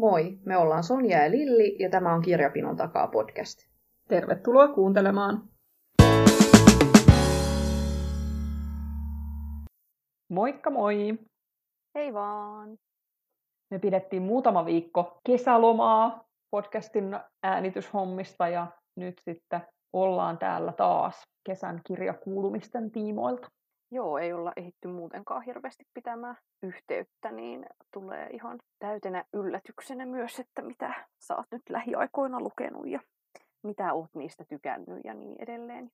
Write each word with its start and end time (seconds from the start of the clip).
Moi, 0.00 0.38
me 0.44 0.56
ollaan 0.56 0.84
Sonja 0.84 1.24
ja 1.24 1.30
Lilli 1.30 1.76
ja 1.82 1.90
tämä 1.90 2.14
on 2.14 2.22
Kirjapinon 2.22 2.76
takaa 2.76 3.08
podcast. 3.08 3.58
Tervetuloa 4.08 4.68
kuuntelemaan. 4.68 5.48
Moikka 10.30 10.70
moi! 10.70 11.18
Hei 11.94 12.14
vaan! 12.14 12.78
Me 13.70 13.78
pidettiin 13.78 14.22
muutama 14.22 14.66
viikko 14.66 15.20
kesälomaa 15.26 16.24
podcastin 16.50 17.18
äänityshommista 17.42 18.48
ja 18.48 18.66
nyt 18.96 19.14
sitten 19.24 19.60
ollaan 19.92 20.38
täällä 20.38 20.72
taas 20.72 21.22
kesän 21.44 21.80
kirjakuulumisten 21.86 22.90
tiimoilta. 22.90 23.48
Joo, 23.92 24.18
ei 24.18 24.32
olla 24.32 24.52
ehitty 24.56 24.88
muutenkaan 24.88 25.42
hirveästi 25.42 25.84
pitämään 25.94 26.36
yhteyttä, 26.62 27.32
niin 27.32 27.66
tulee 27.92 28.30
ihan 28.32 28.58
täytenä 28.78 29.24
yllätyksenä 29.32 30.06
myös, 30.06 30.40
että 30.40 30.62
mitä 30.62 30.94
sä 31.18 31.36
oot 31.36 31.46
nyt 31.52 31.62
lähiaikoina 31.68 32.40
lukenut 32.40 32.86
ja 32.86 33.00
mitä 33.62 33.92
oot 33.92 34.10
niistä 34.14 34.44
tykännyt 34.44 35.00
ja 35.04 35.14
niin 35.14 35.36
edelleen. 35.38 35.90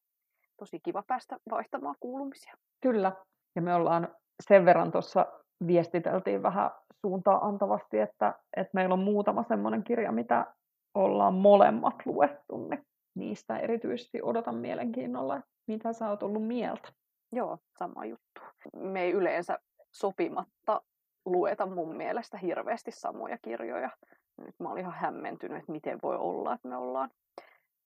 Tosi 0.57 0.81
kiva 0.81 1.03
päästä 1.07 1.37
vaihtamaan 1.51 1.95
kuulumisia. 2.01 2.55
Kyllä, 2.81 3.13
ja 3.57 3.63
me 3.63 3.75
ollaan 3.75 4.09
sen 4.43 4.65
verran 4.65 4.93
tuossa 4.93 5.27
viestiteltiin 5.67 6.43
vähän 6.43 6.71
suuntaa 7.07 7.47
antavasti, 7.47 7.99
että, 7.99 8.35
että 8.57 8.71
meillä 8.75 8.93
on 8.93 9.05
muutama 9.05 9.43
semmoinen 9.43 9.85
kirja, 9.85 10.13
mitä 10.13 10.47
ollaan 10.95 11.35
molemmat 11.35 12.07
luettu, 12.07 12.69
niin 12.69 12.83
niistä 13.15 13.59
erityisesti 13.59 14.23
odotan 14.23 14.57
mielenkiinnolla, 14.57 15.41
mitä 15.69 15.93
sä 15.93 16.11
oot 16.11 16.23
ollut 16.23 16.47
mieltä. 16.47 16.89
Joo, 17.37 17.59
sama 17.79 18.05
juttu. 18.05 18.41
Me 18.77 19.03
ei 19.03 19.13
yleensä 19.13 19.59
sopimatta 19.93 20.83
lueta 21.27 21.67
mun 21.67 21.97
mielestä 21.97 22.39
hirveästi 22.39 22.91
samoja 22.91 23.39
kirjoja. 23.43 23.91
Nyt 24.39 24.55
mä 24.59 24.71
olin 24.71 24.81
ihan 24.81 24.95
hämmentynyt, 24.95 25.59
että 25.59 25.73
miten 25.73 25.99
voi 26.03 26.17
olla, 26.17 26.55
että 26.55 26.69
me 26.69 26.77
ollaan 26.77 27.11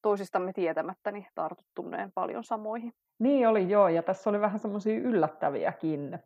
toisistamme 0.03 0.53
tietämättä 0.53 1.13
niin 1.13 1.27
tartuttuneen 1.35 2.13
paljon 2.15 2.45
samoihin. 2.45 2.93
Niin 3.19 3.49
oli 3.49 3.71
joo, 3.71 3.89
ja 3.89 4.03
tässä 4.03 4.31
oli 4.31 4.41
vähän 4.41 4.59
semmoisia 4.59 4.99
yllättäviäkin. 4.99 6.19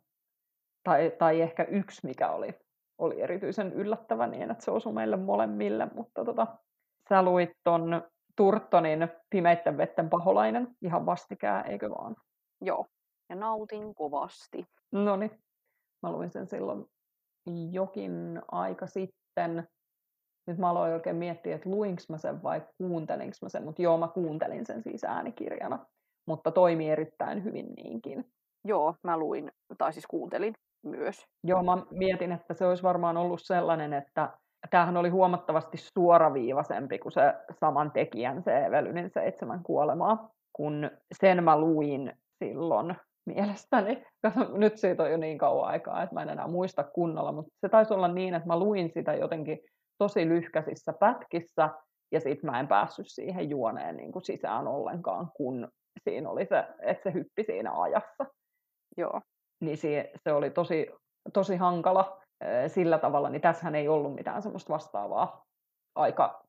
Tai, 0.83 1.11
tai 1.19 1.41
ehkä 1.41 1.63
yksi, 1.63 2.07
mikä 2.07 2.29
oli, 2.29 2.59
oli 2.97 3.21
erityisen 3.21 3.73
yllättävä 3.73 4.27
niin, 4.27 4.51
että 4.51 4.65
se 4.65 4.71
osui 4.71 4.93
meille 4.93 5.17
molemmille. 5.17 5.87
Mutta 5.95 6.25
tota, 6.25 6.47
sä 7.09 7.23
luit 7.23 7.51
ton 7.63 8.01
Turtonin 8.35 9.09
Pimeitten 9.29 9.77
vetten 9.77 10.09
paholainen 10.09 10.67
ihan 10.81 11.05
vastikään, 11.05 11.65
eikö 11.65 11.89
vaan? 11.89 12.15
Joo, 12.61 12.85
ja 13.29 13.35
nautin 13.35 13.95
kovasti. 13.95 14.65
No 14.91 15.15
niin, 15.15 15.31
mä 16.03 16.11
luin 16.11 16.31
sen 16.31 16.47
silloin 16.47 16.85
jokin 17.71 18.41
aika 18.51 18.87
sitten. 18.87 19.67
Nyt 20.47 20.57
mä 20.57 20.69
aloin 20.69 20.93
oikein 20.93 21.15
miettiä, 21.15 21.55
että 21.55 21.69
luinko 21.69 22.01
mä 22.09 22.17
sen 22.17 22.43
vai 22.43 22.61
kuuntelinko 22.77 23.37
mä 23.41 23.49
sen, 23.49 23.63
mutta 23.63 23.81
joo, 23.81 23.97
mä 23.97 24.07
kuuntelin 24.07 24.65
sen 24.65 24.83
siis 24.83 25.03
äänikirjana, 25.03 25.85
mutta 26.27 26.51
toimii 26.51 26.89
erittäin 26.89 27.43
hyvin 27.43 27.73
niinkin. 27.77 28.31
Joo, 28.67 28.95
mä 29.03 29.17
luin, 29.17 29.51
tai 29.77 29.93
siis 29.93 30.07
kuuntelin 30.07 30.53
myös. 30.85 31.25
Joo, 31.43 31.63
mä 31.63 31.77
mietin, 31.91 32.31
että 32.31 32.53
se 32.53 32.65
olisi 32.65 32.83
varmaan 32.83 33.17
ollut 33.17 33.39
sellainen, 33.43 33.93
että 33.93 34.37
tämähän 34.69 34.97
oli 34.97 35.09
huomattavasti 35.09 35.77
suoraviivaisempi 35.77 36.99
kuin 36.99 37.11
se 37.11 37.33
saman 37.59 37.91
tekijän, 37.91 38.43
se 38.43 38.65
Evelynin 38.65 39.09
seitsemän 39.09 39.63
kuolemaa, 39.63 40.29
kun 40.53 40.91
sen 41.21 41.43
mä 41.43 41.59
luin 41.59 42.13
silloin 42.43 42.95
mielestäni. 43.25 44.05
Kato, 44.21 44.57
nyt 44.57 44.77
siitä 44.77 45.03
on 45.03 45.11
jo 45.11 45.17
niin 45.17 45.37
kauan 45.37 45.67
aikaa, 45.67 46.03
että 46.03 46.15
mä 46.15 46.21
en 46.21 46.29
enää 46.29 46.47
muista 46.47 46.83
kunnolla, 46.83 47.31
mutta 47.31 47.51
se 47.61 47.69
taisi 47.69 47.93
olla 47.93 48.07
niin, 48.07 48.33
että 48.33 48.47
mä 48.47 48.59
luin 48.59 48.91
sitä 48.93 49.13
jotenkin 49.13 49.59
tosi 49.97 50.29
lyhkäisissä 50.29 50.93
pätkissä, 50.99 51.69
ja 52.11 52.19
sitten 52.19 52.51
mä 52.51 52.59
en 52.59 52.67
päässyt 52.67 53.05
siihen 53.09 53.49
juoneen 53.49 53.97
niin 53.97 54.11
kuin 54.11 54.25
sisään 54.25 54.67
ollenkaan, 54.67 55.31
kun 55.33 55.67
siinä 56.03 56.29
oli 56.29 56.45
se, 56.45 56.63
että 56.81 57.03
se 57.03 57.13
hyppi 57.13 57.43
siinä 57.43 57.81
ajassa. 57.81 58.25
Joo. 58.97 59.21
Niin 59.61 59.77
se, 59.77 60.11
se 60.23 60.33
oli 60.33 60.49
tosi, 60.49 60.87
tosi 61.33 61.55
hankala 61.55 62.21
sillä 62.67 62.97
tavalla, 62.97 63.29
niin 63.29 63.41
tässähän 63.41 63.75
ei 63.75 63.87
ollut 63.87 64.15
mitään 64.15 64.41
semmoista 64.41 64.73
vastaavaa 64.73 65.43
aika 65.95 66.43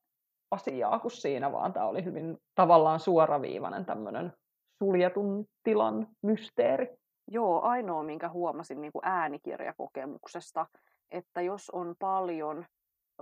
asiaa 0.50 0.98
kuin 0.98 1.12
siinä, 1.12 1.52
vaan 1.52 1.72
tämä 1.72 1.86
oli 1.86 2.04
hyvin 2.04 2.36
tavallaan 2.54 3.00
suoraviivainen 3.00 3.84
tämmöinen 3.84 4.32
suljetun 4.78 5.46
tilan 5.62 6.08
mysteeri. 6.22 6.96
Joo, 7.28 7.62
ainoa 7.62 8.02
minkä 8.02 8.28
huomasin 8.28 8.80
niin 8.80 8.92
kuin 8.92 9.06
äänikirjakokemuksesta, 9.06 10.66
että 11.10 11.40
jos 11.40 11.70
on 11.70 11.94
paljon 11.98 12.64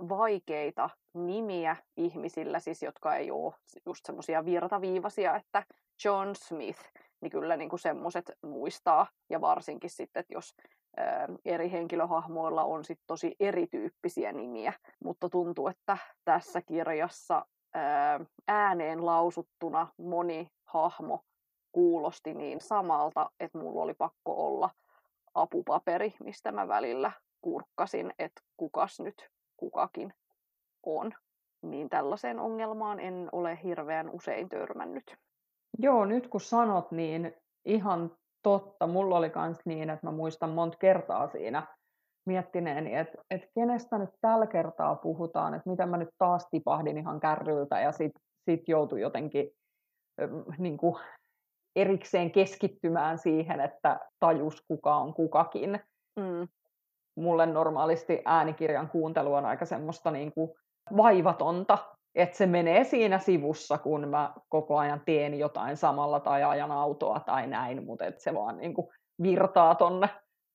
vaikeita 0.09 0.89
nimiä 1.13 1.75
ihmisillä, 1.97 2.59
siis 2.59 2.83
jotka 2.83 3.15
ei 3.15 3.31
ole 3.31 3.53
just 3.85 4.05
semmoisia 4.05 4.45
virtaviivaisia, 4.45 5.35
että 5.35 5.63
John 6.05 6.29
Smith, 6.35 6.79
niin 7.21 7.31
kyllä 7.31 7.57
niin 7.57 7.79
semmoiset 7.79 8.31
muistaa. 8.43 9.07
Ja 9.29 9.41
varsinkin 9.41 9.89
sitten, 9.89 10.19
että 10.19 10.33
jos 10.33 10.53
ää, 10.97 11.27
eri 11.45 11.71
henkilöhahmoilla 11.71 12.63
on 12.63 12.85
sit 12.85 12.99
tosi 13.07 13.35
erityyppisiä 13.39 14.31
nimiä. 14.31 14.73
Mutta 15.03 15.29
tuntuu, 15.29 15.67
että 15.67 15.97
tässä 16.25 16.61
kirjassa 16.61 17.45
ää, 17.73 18.19
ääneen 18.47 19.05
lausuttuna 19.05 19.87
moni 19.97 20.47
hahmo 20.65 21.19
kuulosti 21.75 22.33
niin 22.33 22.61
samalta, 22.61 23.29
että 23.39 23.57
mulla 23.57 23.81
oli 23.81 23.93
pakko 23.93 24.47
olla 24.47 24.69
apupaperi, 25.33 26.13
mistä 26.23 26.51
mä 26.51 26.67
välillä 26.67 27.11
kurkkasin, 27.41 28.13
että 28.19 28.41
kukas 28.57 28.99
nyt 28.99 29.29
kukakin 29.57 30.13
on. 30.85 31.13
Niin 31.61 31.89
tällaiseen 31.89 32.39
ongelmaan 32.39 32.99
en 32.99 33.29
ole 33.31 33.59
hirveän 33.63 34.09
usein 34.09 34.49
törmännyt. 34.49 35.15
Joo, 35.79 36.05
nyt 36.05 36.27
kun 36.27 36.41
sanot, 36.41 36.91
niin 36.91 37.33
ihan 37.65 38.11
totta. 38.43 38.87
Mulla 38.87 39.17
oli 39.17 39.31
myös 39.35 39.57
niin, 39.65 39.89
että 39.89 40.07
mä 40.07 40.11
muistan 40.11 40.49
monta 40.49 40.77
kertaa 40.77 41.27
siinä 41.27 41.67
miettineeni, 42.25 42.95
että, 42.95 43.17
että 43.29 43.47
kenestä 43.55 43.97
nyt 43.97 44.09
tällä 44.21 44.47
kertaa 44.47 44.95
puhutaan, 44.95 45.53
että 45.53 45.69
miten 45.69 45.89
mä 45.89 45.97
nyt 45.97 46.09
taas 46.17 46.47
tipahdin 46.51 46.97
ihan 46.97 47.19
kärryltä 47.19 47.79
ja 47.79 47.91
sitten 47.91 48.21
sit 48.49 48.67
joutui 48.67 49.01
jotenkin 49.01 49.51
niin 50.57 50.77
kuin 50.77 50.95
erikseen 51.75 52.31
keskittymään 52.31 53.17
siihen, 53.17 53.61
että 53.61 53.99
tajus 54.19 54.63
kuka 54.67 54.95
on 54.95 55.13
kukakin. 55.13 55.79
Mm. 56.19 56.47
Mulle 57.17 57.45
normaalisti 57.45 58.21
äänikirjan 58.25 58.89
kuuntelu 58.89 59.33
on 59.33 59.45
aika 59.45 59.65
semmoista 59.65 60.11
niin 60.11 60.31
kuin 60.31 60.51
vaivatonta, 60.97 61.77
että 62.15 62.37
se 62.37 62.45
menee 62.45 62.83
siinä 62.83 63.19
sivussa, 63.19 63.77
kun 63.77 64.07
mä 64.07 64.33
koko 64.49 64.77
ajan 64.77 65.01
teen 65.05 65.39
jotain 65.39 65.77
samalla 65.77 66.19
tai 66.19 66.43
ajan 66.43 66.71
autoa 66.71 67.19
tai 67.19 67.47
näin, 67.47 67.85
mutta 67.85 68.05
että 68.05 68.23
se 68.23 68.33
vaan 68.33 68.57
niin 68.57 68.73
kuin 68.73 68.87
virtaa 69.21 69.75
tonne 69.75 70.09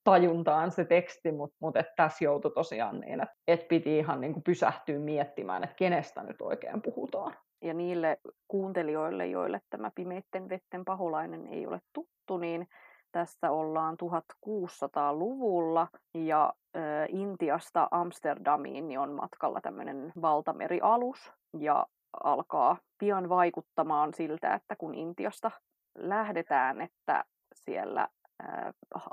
tajuntaan 0.05 0.71
se 0.71 0.85
teksti, 0.85 1.33
mutta 1.33 1.57
mut 1.61 1.75
tässä 1.97 2.25
joutui 2.25 2.53
tosiaan 2.55 3.01
niin, 3.01 3.23
että 3.23 3.37
et 3.49 3.69
piti 3.69 3.99
ihan 3.99 4.21
niin 4.21 4.33
kuin 4.33 4.43
pysähtyä 4.43 4.99
miettimään, 4.99 5.65
että 5.65 5.77
kenestä 5.77 6.23
nyt 6.23 6.41
oikein 6.41 6.83
puhutaan. 6.83 7.37
Ja 7.63 7.75
niille 7.75 8.19
kuuntelijoille, 8.49 9.27
joille 9.27 9.61
tämä 9.71 9.91
pimeitten 9.95 10.49
vetten 10.49 10.85
paholainen 10.85 11.47
ei 11.47 11.67
ole 11.67 11.81
tuttu, 11.93 12.39
niin 12.39 12.69
tässä 13.13 13.51
ollaan 13.51 13.97
1600-luvulla 14.03 15.89
ja 16.15 16.53
ö, 16.77 16.79
Intiasta 17.09 17.89
Amsterdamiin 17.91 18.89
niin 18.89 19.01
on 19.01 19.13
matkalla 19.13 19.61
tämmöinen 19.61 20.13
valtamerialus 20.23 21.33
ja 21.59 21.87
alkaa 22.23 22.77
pian 22.99 23.29
vaikuttamaan 23.29 24.15
siltä, 24.15 24.55
että 24.55 24.77
kun 24.77 24.95
Intiasta 24.95 25.51
lähdetään, 25.99 26.81
että 26.81 27.25
siellä 27.55 28.09
ö, 28.43 28.47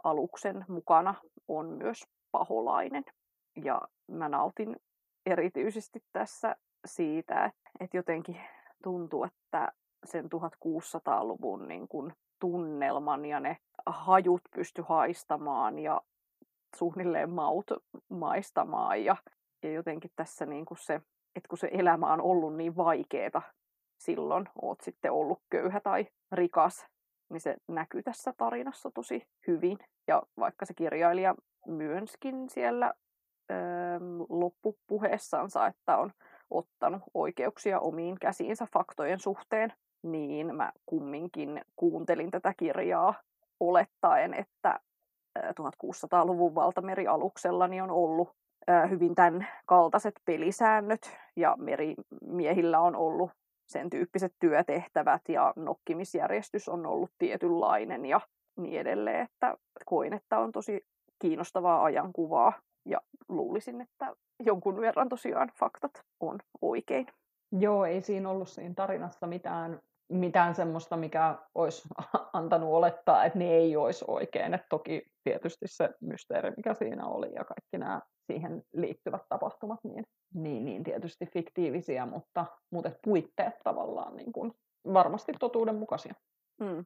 aluksen 0.03 0.65
mukana 0.67 1.15
on 1.47 1.69
myös 1.69 2.03
paholainen. 2.31 3.03
Ja 3.63 3.81
mä 4.11 4.29
nautin 4.29 4.75
erityisesti 5.25 5.99
tässä 6.13 6.55
siitä, 6.87 7.51
että 7.79 7.97
jotenkin 7.97 8.37
tuntuu, 8.83 9.23
että 9.23 9.71
sen 10.05 10.25
1600-luvun 10.25 11.67
niin 11.67 11.87
kun 11.87 12.13
tunnelman 12.39 13.25
ja 13.25 13.39
ne 13.39 13.57
hajut 13.85 14.41
pysty 14.55 14.83
haistamaan 14.89 15.79
ja 15.79 16.01
suunnilleen 16.75 17.29
maut 17.29 17.65
maistamaan. 18.09 19.03
Ja, 19.03 19.15
ja 19.63 19.71
jotenkin 19.71 20.11
tässä 20.15 20.45
niin 20.45 20.65
kuin 20.65 20.77
se, 20.77 21.01
että 21.35 21.47
kun 21.49 21.57
se 21.57 21.69
elämä 21.71 22.13
on 22.13 22.21
ollut 22.21 22.55
niin 22.55 22.75
vaikeeta 22.75 23.41
silloin, 23.99 24.49
oot 24.61 24.81
sitten 24.81 25.11
ollut 25.11 25.39
köyhä 25.49 25.79
tai 25.79 26.07
rikas, 26.31 26.85
niin 27.29 27.41
se 27.41 27.55
näkyy 27.67 28.03
tässä 28.03 28.33
tarinassa 28.37 28.91
tosi 28.93 29.27
hyvin. 29.47 29.77
Ja 30.07 30.23
vaikka 30.39 30.65
se 30.65 30.73
kirjailija 30.73 31.35
myönskin 31.67 32.49
siellä 32.49 32.93
öö, 33.51 33.57
loppupuheessansa, 34.29 35.67
että 35.67 35.97
on 35.97 36.11
ottanut 36.49 37.01
oikeuksia 37.13 37.79
omiin 37.79 38.19
käsiinsä 38.19 38.67
faktojen 38.73 39.19
suhteen, 39.19 39.73
niin 40.03 40.55
mä 40.55 40.71
kumminkin 40.85 41.61
kuuntelin 41.75 42.31
tätä 42.31 42.53
kirjaa 42.57 43.13
olettaen, 43.59 44.33
että 44.33 44.79
1600-luvun 45.39 46.55
valtamerialuksella 46.55 47.67
niin 47.67 47.83
on 47.83 47.91
ollut 47.91 48.29
hyvin 48.89 49.15
tämän 49.15 49.47
kaltaiset 49.65 50.15
pelisäännöt 50.25 51.17
ja 51.35 51.55
merimiehillä 51.59 52.79
on 52.79 52.95
ollut 52.95 53.31
sen 53.67 53.89
tyyppiset 53.89 54.33
työtehtävät 54.39 55.21
ja 55.29 55.53
nokkimisjärjestys 55.55 56.69
on 56.69 56.85
ollut 56.85 57.11
tietynlainen 57.17 58.05
ja 58.05 58.21
niin 58.57 58.81
edelleen, 58.81 59.21
että 59.21 59.57
koin, 59.85 60.13
että 60.13 60.39
on 60.39 60.51
tosi 60.51 60.85
kiinnostavaa 61.19 61.83
ajankuvaa 61.83 62.53
ja 62.89 63.01
luulisin, 63.29 63.81
että 63.81 64.15
jonkun 64.39 64.81
verran 64.81 65.09
tosiaan 65.09 65.51
faktat 65.59 66.01
on 66.19 66.39
oikein. 66.61 67.07
Joo, 67.51 67.85
ei 67.85 68.01
siinä 68.01 68.29
ollut 68.29 68.49
siinä 68.49 68.73
tarinassa 68.73 69.27
mitään, 69.27 69.81
mitään 70.09 70.55
semmoista, 70.55 70.97
mikä 70.97 71.35
olisi 71.55 71.87
antanut 72.33 72.69
olettaa, 72.69 73.25
että 73.25 73.39
ne 73.39 73.45
ei 73.45 73.75
olisi 73.75 74.05
oikein. 74.07 74.53
Et 74.53 74.65
toki 74.69 75.05
tietysti 75.23 75.65
se 75.67 75.89
mysteeri, 76.01 76.53
mikä 76.57 76.73
siinä 76.73 77.05
oli 77.05 77.33
ja 77.33 77.43
kaikki 77.43 77.77
nämä 77.77 78.01
siihen 78.27 78.63
liittyvät 78.73 79.21
tapahtumat, 79.29 79.79
niin, 79.83 80.05
niin, 80.33 80.65
niin 80.65 80.83
tietysti 80.83 81.25
fiktiivisiä, 81.25 82.05
mutta, 82.05 82.45
mutta 82.71 82.91
puitteet 83.03 83.53
tavallaan 83.63 84.15
niin 84.15 84.31
kuin 84.31 84.53
varmasti 84.93 85.33
totuudenmukaisia. 85.39 86.13
Mm. 86.59 86.85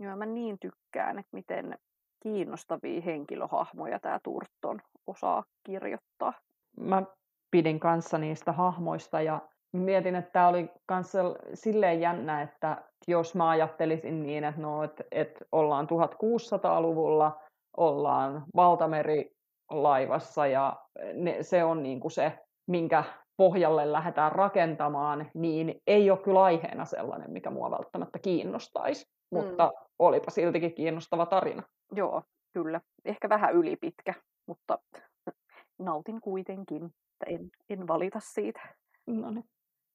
Joo, 0.00 0.16
mä 0.16 0.26
niin 0.26 0.58
tykkään, 0.58 1.18
että 1.18 1.30
miten 1.32 1.78
kiinnostavia 2.22 3.00
henkilöhahmoja 3.00 3.98
tämä 3.98 4.20
Turton 4.22 4.80
osaa 5.06 5.44
kirjoittaa. 5.66 6.32
Mä 6.80 7.02
pidin 7.50 7.80
kanssa 7.80 8.18
niistä 8.18 8.52
hahmoista 8.52 9.20
ja 9.20 9.40
mietin, 9.72 10.14
että 10.14 10.30
tämä 10.30 10.48
oli 10.48 10.70
kanssa 10.86 11.18
silleen 11.54 12.00
jännä, 12.00 12.42
että 12.42 12.84
jos 13.08 13.34
mä 13.34 13.48
ajattelisin 13.48 14.22
niin, 14.22 14.44
että, 14.44 14.60
no, 14.60 14.82
että, 14.82 15.04
että 15.10 15.44
ollaan 15.52 15.86
1600-luvulla, 15.86 17.40
ollaan 17.76 18.44
valtamerilaivassa 18.56 20.46
ja 20.46 20.76
ne, 21.14 21.42
se 21.42 21.64
on 21.64 21.82
niin 21.82 22.00
kuin 22.00 22.12
se, 22.12 22.38
minkä 22.66 23.04
pohjalle 23.36 23.92
lähdetään 23.92 24.32
rakentamaan, 24.32 25.30
niin 25.34 25.80
ei 25.86 26.10
ole 26.10 26.18
kyllä 26.18 26.42
aiheena 26.42 26.84
sellainen, 26.84 27.30
mikä 27.30 27.50
mua 27.50 27.70
välttämättä 27.70 28.18
kiinnostaisi. 28.18 29.06
Mm. 29.06 29.38
Mutta 29.38 29.72
olipa 29.98 30.30
siltikin 30.30 30.74
kiinnostava 30.74 31.26
tarina. 31.26 31.62
Joo, 31.92 32.22
kyllä. 32.52 32.80
Ehkä 33.04 33.28
vähän 33.28 33.54
ylipitkä, 33.54 34.14
mutta 34.46 34.78
nautin 35.78 36.20
kuitenkin, 36.20 36.84
että 36.84 37.26
en, 37.26 37.50
en 37.70 37.88
valita 37.88 38.20
siitä. 38.20 38.60
No 39.06 39.30
niin. 39.30 39.44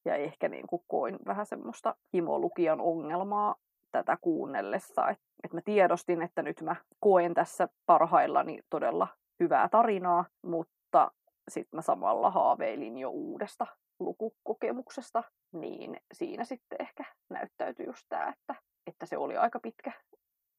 Ja 0.05 0.15
ehkä 0.15 0.49
niin 0.49 0.67
kuin 0.67 0.81
koin 0.87 1.19
vähän 1.25 1.45
semmoista 1.45 1.95
himolukijan 2.13 2.81
ongelmaa 2.81 3.55
tätä 3.91 4.17
kuunnellessa, 4.21 5.09
että 5.09 5.23
et 5.43 5.53
mä 5.53 5.61
tiedostin, 5.61 6.21
että 6.21 6.41
nyt 6.41 6.61
mä 6.61 6.75
koen 6.99 7.33
tässä 7.33 7.67
parhaillani 7.85 8.59
todella 8.69 9.07
hyvää 9.39 9.69
tarinaa, 9.69 10.25
mutta 10.41 11.11
sitten 11.49 11.77
mä 11.77 11.81
samalla 11.81 12.31
haaveilin 12.31 12.97
jo 12.97 13.09
uudesta 13.09 13.67
lukukokemuksesta, 13.99 15.23
niin 15.51 15.97
siinä 16.13 16.43
sitten 16.43 16.81
ehkä 16.81 17.03
näyttäytyi 17.29 17.85
just 17.85 18.05
tämä, 18.09 18.29
että, 18.29 18.55
että 18.87 19.05
se 19.05 19.17
oli 19.17 19.37
aika 19.37 19.59
pitkä, 19.59 19.91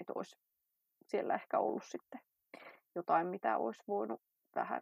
että 0.01 0.13
olisi 0.15 0.37
siellä 1.09 1.35
ehkä 1.35 1.59
ollut 1.59 1.85
sitten 1.85 2.21
jotain, 2.95 3.27
mitä 3.27 3.59
olisi 3.59 3.83
voinut 3.89 4.21
vähän 4.55 4.81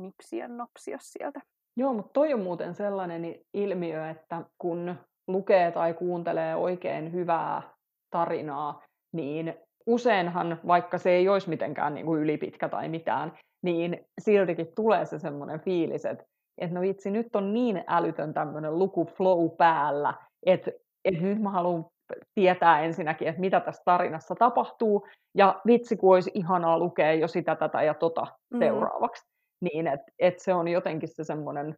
nipsiä 0.00 0.48
napsia 0.48 0.98
sieltä. 1.00 1.40
Joo, 1.76 1.92
mutta 1.92 2.12
toi 2.12 2.34
on 2.34 2.40
muuten 2.40 2.74
sellainen 2.74 3.34
ilmiö, 3.54 4.10
että 4.10 4.44
kun 4.58 4.94
lukee 5.28 5.70
tai 5.70 5.94
kuuntelee 5.94 6.56
oikein 6.56 7.12
hyvää 7.12 7.62
tarinaa, 8.10 8.82
niin 9.12 9.54
useinhan, 9.86 10.60
vaikka 10.66 10.98
se 10.98 11.10
ei 11.10 11.28
olisi 11.28 11.48
mitenkään 11.48 11.94
niin 11.94 12.06
kuin 12.06 12.22
ylipitkä 12.22 12.68
tai 12.68 12.88
mitään, 12.88 13.38
niin 13.62 14.06
siltikin 14.20 14.74
tulee 14.74 15.04
se 15.04 15.18
semmoinen 15.18 15.60
fiilis, 15.60 16.04
että, 16.04 16.24
että 16.58 16.74
no 16.74 16.80
vitsi, 16.80 17.10
nyt 17.10 17.36
on 17.36 17.54
niin 17.54 17.84
älytön 17.86 18.34
tämmöinen 18.34 18.78
lukuflow 18.78 19.50
päällä, 19.58 20.14
että, 20.46 20.70
että 21.04 21.20
nyt 21.20 21.42
mä 21.42 21.50
haluan 21.50 21.86
tietää 22.34 22.80
ensinnäkin, 22.80 23.28
että 23.28 23.40
mitä 23.40 23.60
tässä 23.60 23.82
tarinassa 23.84 24.34
tapahtuu, 24.34 25.06
ja 25.34 25.60
vitsi, 25.66 25.96
kun 25.96 26.14
olisi 26.14 26.30
ihanaa 26.34 26.78
lukea 26.78 27.12
jo 27.12 27.28
sitä, 27.28 27.56
tätä 27.56 27.82
ja 27.82 27.94
tota 27.94 28.26
mm. 28.50 28.58
seuraavaksi. 28.58 29.30
Niin, 29.60 29.86
että 29.86 30.12
et 30.18 30.38
se 30.38 30.54
on 30.54 30.68
jotenkin 30.68 31.08
se 31.08 31.24
semmoinen 31.24 31.76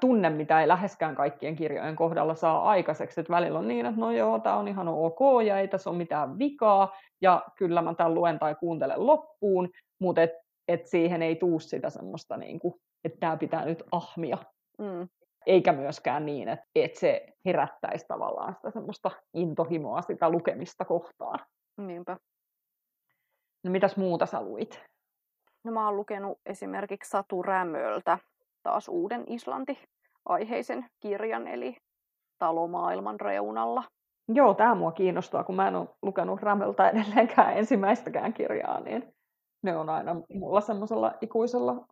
tunne, 0.00 0.30
mitä 0.30 0.60
ei 0.60 0.68
läheskään 0.68 1.14
kaikkien 1.14 1.56
kirjojen 1.56 1.96
kohdalla 1.96 2.34
saa 2.34 2.68
aikaiseksi. 2.68 3.20
Et 3.20 3.30
välillä 3.30 3.58
on 3.58 3.68
niin, 3.68 3.86
että 3.86 4.00
no 4.00 4.10
joo, 4.10 4.38
tämä 4.38 4.56
on 4.56 4.68
ihan 4.68 4.88
ok 4.88 5.18
ja 5.46 5.58
ei 5.58 5.68
tässä 5.68 5.90
ole 5.90 5.98
mitään 5.98 6.38
vikaa 6.38 6.96
ja 7.20 7.42
kyllä 7.58 7.82
mä 7.82 7.94
tämän 7.94 8.14
luen 8.14 8.38
tai 8.38 8.54
kuuntelen 8.54 9.06
loppuun, 9.06 9.70
mutta 10.00 10.22
et, 10.22 10.30
et 10.68 10.86
siihen 10.86 11.22
ei 11.22 11.36
tuu 11.36 11.60
sitä 11.60 11.90
semmoista, 11.90 12.36
niin 12.36 12.58
kuin, 12.58 12.74
että 13.04 13.18
tämä 13.20 13.36
pitää 13.36 13.64
nyt 13.64 13.82
ahmia. 13.92 14.38
Mm 14.78 15.08
eikä 15.46 15.72
myöskään 15.72 16.26
niin, 16.26 16.48
että, 16.48 16.66
että 16.74 17.00
se 17.00 17.26
herättäisi 17.44 18.06
tavallaan 18.08 18.54
sitä 18.54 18.70
semmoista 18.70 19.10
intohimoa 19.34 20.02
sitä 20.02 20.30
lukemista 20.30 20.84
kohtaan. 20.84 21.38
Niinpä. 21.76 22.16
No 23.64 23.70
mitäs 23.70 23.96
muuta 23.96 24.26
sä 24.26 24.42
luit? 24.42 24.82
No 25.64 25.72
mä 25.72 25.86
oon 25.86 25.96
lukenut 25.96 26.38
esimerkiksi 26.46 27.10
Satu 27.10 27.42
Rämöltä 27.42 28.18
taas 28.62 28.88
uuden 28.88 29.24
Islanti-aiheisen 29.26 30.86
kirjan, 31.00 31.46
eli 31.46 31.76
Talomaailman 32.38 33.20
reunalla. 33.20 33.82
Joo, 34.28 34.54
tämä 34.54 34.74
mua 34.74 34.92
kiinnostaa, 34.92 35.44
kun 35.44 35.56
mä 35.56 35.68
en 35.68 35.76
ole 35.76 35.88
lukenut 36.02 36.42
Rämöltä 36.42 36.90
edelleenkään 36.90 37.56
ensimmäistäkään 37.56 38.32
kirjaa, 38.32 38.80
niin 38.80 39.14
ne 39.62 39.76
on 39.76 39.88
aina 39.88 40.16
mulla 40.34 40.60
semmoisella 40.60 41.14
ikuisella 41.20 41.86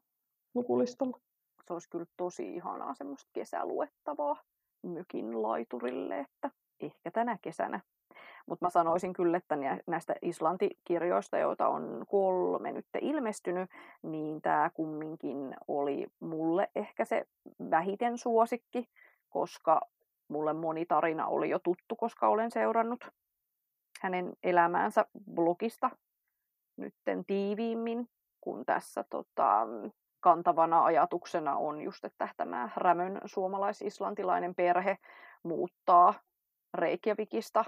lukulistalla 0.55 1.19
se 1.67 1.73
olisi 1.73 1.91
kyllä 1.91 2.07
tosi 2.17 2.55
ihanaa 2.55 2.95
semmoista 2.95 3.31
kesäluettavaa 3.33 4.37
mökin 4.83 5.43
laiturille, 5.43 6.19
että 6.19 6.51
ehkä 6.81 7.11
tänä 7.11 7.39
kesänä. 7.43 7.81
Mutta 8.47 8.67
mä 8.67 8.71
sanoisin 8.71 9.13
kyllä, 9.13 9.37
että 9.37 9.57
näistä 9.87 10.15
Islanti-kirjoista, 10.23 11.39
joita 11.39 11.69
on 11.69 12.05
kolme 12.09 12.73
nyt 12.73 12.87
ilmestynyt, 13.01 13.71
niin 14.03 14.43
tämä 14.43 14.71
kumminkin 14.75 15.57
oli 15.69 16.07
mulle 16.21 16.71
ehkä 16.75 17.05
se 17.05 17.25
vähiten 17.71 18.19
suosikki, 18.19 18.89
koska 19.29 19.81
mulle 20.29 20.53
moni 20.53 20.87
tarina 20.87 21.27
oli 21.27 21.51
jo 21.51 21.59
tuttu, 21.59 21.97
koska 21.97 22.29
olen 22.29 22.51
seurannut 22.51 23.09
hänen 24.01 24.33
elämäänsä 24.43 25.07
blogista 25.35 25.91
nytten 26.77 27.25
tiiviimmin, 27.25 28.09
kun 28.41 28.65
tässä 28.65 29.05
tota, 29.11 29.67
kantavana 30.25 30.85
ajatuksena 30.85 31.57
on 31.57 31.81
just, 31.81 32.05
että 32.05 32.29
tämä 32.37 32.69
Rämön 32.77 33.21
suomalais-islantilainen 33.25 34.55
perhe 34.55 34.99
muuttaa 35.43 36.15
Reykjavikista 36.75 37.65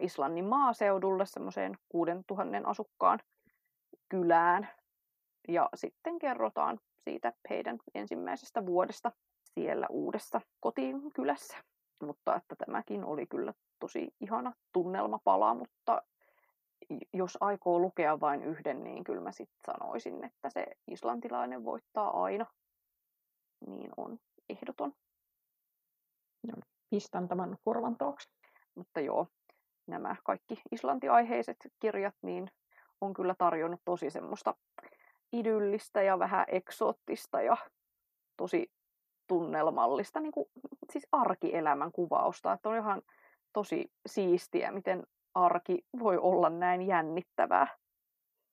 Islannin 0.00 0.44
maaseudulle 0.44 1.26
semmoiseen 1.26 1.78
6000 1.88 2.68
asukkaan 2.68 3.18
kylään. 4.08 4.68
Ja 5.48 5.68
sitten 5.74 6.18
kerrotaan 6.18 6.80
siitä 7.04 7.32
heidän 7.50 7.78
ensimmäisestä 7.94 8.66
vuodesta 8.66 9.12
siellä 9.54 9.86
uudessa 9.90 10.40
kotikylässä. 10.60 11.56
Mutta 12.02 12.36
että 12.36 12.56
tämäkin 12.56 13.04
oli 13.04 13.26
kyllä 13.26 13.52
tosi 13.78 14.14
ihana 14.20 14.52
tunnelmapala, 14.72 15.54
mutta 15.54 16.02
jos 17.12 17.38
aikoo 17.40 17.78
lukea 17.78 18.20
vain 18.20 18.42
yhden, 18.42 18.84
niin 18.84 19.04
kyllä 19.04 19.20
mä 19.20 19.32
sitten 19.32 19.58
sanoisin, 19.66 20.24
että 20.24 20.50
se 20.50 20.66
islantilainen 20.88 21.64
voittaa 21.64 22.22
aina. 22.22 22.46
Niin 23.66 23.90
on 23.96 24.18
ehdoton. 24.48 24.92
No, 26.46 26.52
pistän 26.90 27.28
tämän 27.28 27.56
korvan 27.64 27.96
taakse. 27.96 28.30
Mutta 28.74 29.00
joo, 29.00 29.26
nämä 29.86 30.16
kaikki 30.24 30.62
islantiaiheiset 30.72 31.56
kirjat 31.78 32.14
niin 32.22 32.50
on 33.00 33.14
kyllä 33.14 33.34
tarjonnut 33.38 33.80
tosi 33.84 34.10
semmoista 34.10 34.54
idyllistä 35.32 36.02
ja 36.02 36.18
vähän 36.18 36.44
eksoottista 36.48 37.42
ja 37.42 37.56
tosi 38.36 38.72
tunnelmallista 39.26 40.20
niin 40.20 40.32
kuin, 40.32 40.46
siis 40.92 41.06
arkielämän 41.12 41.92
kuvausta. 41.92 42.52
Että 42.52 42.68
on 42.68 42.76
ihan 42.76 43.02
tosi 43.52 43.92
siistiä, 44.06 44.72
miten 44.72 45.06
arki 45.34 45.84
voi 45.98 46.18
olla 46.18 46.50
näin 46.50 46.82
jännittävää 46.82 47.66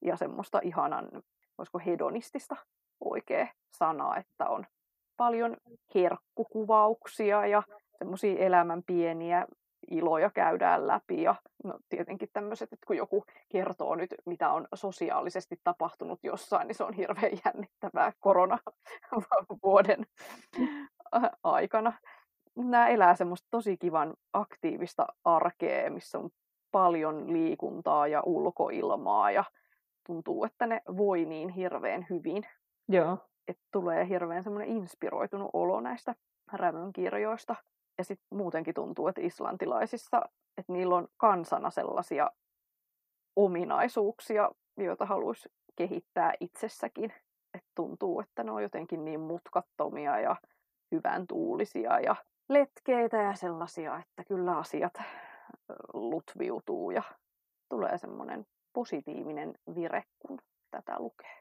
ja 0.01 0.17
semmoista 0.17 0.59
ihanan, 0.63 1.09
voisiko 1.57 1.79
hedonistista 1.79 2.55
oikea 2.99 3.47
sana, 3.71 4.17
että 4.17 4.49
on 4.49 4.65
paljon 5.17 5.57
herkkukuvauksia 5.95 7.45
ja 7.45 7.63
semmoisia 7.97 8.39
elämän 8.39 8.83
pieniä 8.83 9.47
iloja 9.91 10.29
käydään 10.29 10.87
läpi 10.87 11.23
ja 11.23 11.35
no, 11.63 11.79
tietenkin 11.89 12.29
tämmöiset, 12.33 12.73
että 12.73 12.85
kun 12.87 12.97
joku 12.97 13.25
kertoo 13.49 13.95
nyt, 13.95 14.15
mitä 14.25 14.49
on 14.51 14.67
sosiaalisesti 14.73 15.59
tapahtunut 15.63 16.19
jossain, 16.23 16.67
niin 16.67 16.75
se 16.75 16.83
on 16.83 16.93
hirveän 16.93 17.31
jännittävää 17.45 18.13
koronavuoden 18.19 20.05
aikana. 21.43 21.93
Nämä 22.55 22.87
elää 22.87 23.15
semmoista 23.15 23.47
tosi 23.51 23.77
kivan 23.77 24.13
aktiivista 24.33 25.07
arkea, 25.23 25.91
missä 25.91 26.19
on 26.19 26.29
paljon 26.71 27.33
liikuntaa 27.33 28.07
ja 28.07 28.21
ulkoilmaa 28.25 29.31
ja 29.31 29.43
tuntuu, 30.07 30.45
että 30.45 30.67
ne 30.67 30.81
voi 30.97 31.25
niin 31.25 31.49
hirveän 31.49 32.05
hyvin. 32.09 32.43
Joo. 32.87 33.17
Että 33.47 33.63
tulee 33.71 34.07
hirveän 34.07 34.43
semmoinen 34.43 34.69
inspiroitunut 34.69 35.49
olo 35.53 35.81
näistä 35.81 36.15
Rämön 36.53 36.93
kirjoista. 36.93 37.55
Ja 37.97 38.03
sitten 38.03 38.37
muutenkin 38.37 38.73
tuntuu, 38.73 39.07
että 39.07 39.21
islantilaisissa, 39.21 40.21
että 40.57 40.73
niillä 40.73 40.95
on 40.95 41.07
kansana 41.17 41.69
sellaisia 41.69 42.31
ominaisuuksia, 43.35 44.51
joita 44.77 45.05
haluaisi 45.05 45.49
kehittää 45.75 46.33
itsessäkin. 46.39 47.13
Et 47.53 47.63
tuntuu, 47.75 48.19
että 48.19 48.43
ne 48.43 48.51
on 48.51 48.63
jotenkin 48.63 49.05
niin 49.05 49.19
mutkattomia 49.19 50.19
ja 50.19 50.35
hyvän 50.91 51.27
tuulisia 51.27 51.99
ja 51.99 52.15
letkeitä 52.49 53.17
ja 53.17 53.33
sellaisia, 53.33 53.99
että 53.99 54.23
kyllä 54.23 54.57
asiat 54.57 54.93
lutviutuu 55.93 56.91
ja 56.91 57.03
tulee 57.69 57.97
semmoinen 57.97 58.45
positiivinen 58.73 59.53
vire, 59.75 60.03
kun 60.19 60.39
tätä 60.71 60.95
lukee. 60.99 61.39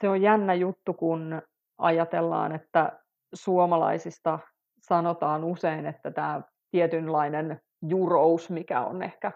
Se 0.00 0.08
on 0.08 0.22
jännä 0.22 0.54
juttu, 0.54 0.94
kun 0.94 1.42
ajatellaan, 1.78 2.52
että 2.52 3.00
suomalaisista 3.34 4.38
sanotaan 4.82 5.44
usein, 5.44 5.86
että 5.86 6.10
tämä 6.10 6.42
tietynlainen 6.70 7.60
jurous, 7.88 8.50
mikä 8.50 8.80
on 8.80 9.02
ehkä 9.02 9.32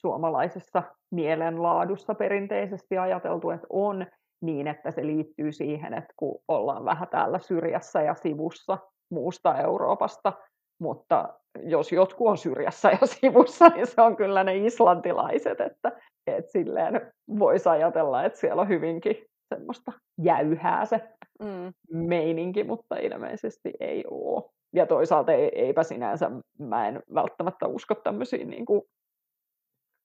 suomalaisessa 0.00 0.82
mielenlaadussa 1.10 2.14
perinteisesti 2.14 2.98
ajateltu, 2.98 3.50
että 3.50 3.66
on, 3.70 4.06
niin 4.42 4.66
että 4.66 4.90
se 4.90 5.06
liittyy 5.06 5.52
siihen, 5.52 5.94
että 5.94 6.14
kun 6.16 6.38
ollaan 6.48 6.84
vähän 6.84 7.08
täällä 7.08 7.38
syrjässä 7.38 8.02
ja 8.02 8.14
sivussa 8.14 8.78
muusta 9.10 9.58
Euroopasta, 9.58 10.32
mutta 10.78 11.34
jos 11.62 11.92
jotkut 11.92 12.28
on 12.28 12.38
syrjässä 12.38 12.90
ja 13.00 13.06
sivussa, 13.06 13.68
niin 13.68 13.86
se 13.86 14.00
on 14.00 14.16
kyllä 14.16 14.44
ne 14.44 14.56
islantilaiset, 14.56 15.60
että, 15.60 15.92
että 16.26 16.50
silleen 16.50 17.12
voisi 17.38 17.68
ajatella, 17.68 18.24
että 18.24 18.38
siellä 18.38 18.62
on 18.62 18.68
hyvinkin 18.68 19.16
semmoista 19.54 19.92
jäyhää 20.22 20.84
se 20.84 21.08
mm. 21.42 21.72
meininki, 21.92 22.64
mutta 22.64 22.96
ilmeisesti 22.96 23.72
ei 23.80 24.04
ole. 24.10 24.44
Ja 24.72 24.86
toisaalta 24.86 25.32
eipä 25.32 25.82
sinänsä, 25.82 26.30
mä 26.58 26.88
en 26.88 27.02
välttämättä 27.14 27.66
usko 27.66 27.94
tämmöisiin 27.94 28.50
niin 28.50 28.66
kuin 28.66 28.82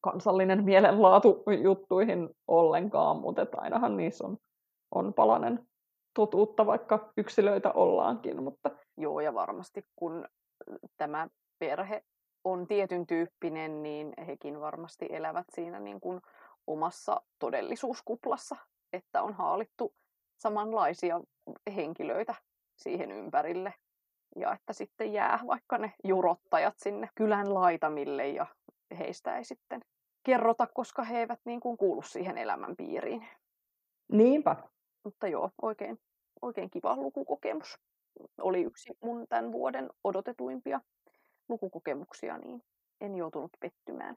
kansallinen 0.02 0.64
mielenlaatu 0.64 1.44
juttuihin 1.62 2.30
ollenkaan, 2.48 3.18
mutta 3.18 3.48
ainahan 3.58 3.98
niissä 3.98 4.28
on, 4.28 4.38
on 4.96 5.14
palanen 5.14 5.60
totuutta, 6.14 6.66
vaikka 6.66 7.12
yksilöitä 7.18 7.72
ollaankin. 7.72 8.44
Mutta... 8.44 8.72
Joo, 8.98 9.20
ja 9.20 9.34
varmasti 9.34 9.86
kun 9.96 10.26
tämä 10.98 11.28
perhe 11.60 12.04
on 12.44 12.68
tietyn 12.68 13.08
tyyppinen, 13.08 13.84
niin 13.84 14.14
hekin 14.28 14.60
varmasti 14.60 15.08
elävät 15.10 15.48
siinä 15.56 15.80
niin 15.80 16.00
kuin 16.00 16.22
omassa 16.68 17.22
todellisuuskuplassa, 17.40 18.56
että 18.94 19.24
on 19.24 19.34
haalittu 19.34 19.94
samanlaisia 20.38 21.22
henkilöitä 21.76 22.36
siihen 22.76 23.12
ympärille. 23.12 23.74
Ja 24.36 24.54
että 24.54 24.74
sitten 24.74 25.14
jää 25.14 25.40
vaikka 25.48 25.78
ne 25.78 25.94
jurottajat 26.04 26.74
sinne 26.78 27.10
kylän 27.16 27.54
laitamille 27.54 28.30
ja 28.30 28.46
heistä 28.98 29.38
ei 29.38 29.44
sitten 29.44 29.82
kerrota, 30.24 30.68
koska 30.68 31.04
he 31.04 31.20
eivät 31.20 31.40
niin 31.46 31.60
kuin 31.60 31.78
kuulu 31.78 32.02
siihen 32.02 32.38
elämän 32.38 32.76
piiriin. 32.76 33.28
Niinpä. 34.12 34.56
Mutta 35.04 35.28
joo, 35.28 35.52
oikein, 35.62 36.00
oikein 36.42 36.70
kiva 36.70 36.96
lukukokemus. 36.96 37.80
Oli 38.42 38.62
yksi 38.62 38.94
mun 39.04 39.28
tämän 39.30 39.52
vuoden 39.52 39.90
odotetuimpia 40.04 40.82
lukukokemuksia, 41.50 42.38
niin 42.38 42.64
en 43.02 43.16
joutunut 43.16 43.52
pettymään. 43.60 44.16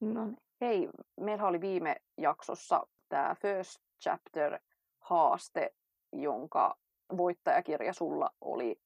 No 0.00 0.24
niin. 0.24 0.36
Hei, 0.60 0.88
meillä 1.20 1.46
oli 1.46 1.60
viime 1.60 1.96
jaksossa 2.18 2.86
tämä 3.08 3.34
First 3.34 3.80
Chapter 4.02 4.58
haaste, 5.00 5.74
jonka 6.12 6.76
voittajakirja 7.16 7.92
sulla 7.92 8.30
oli 8.40 8.80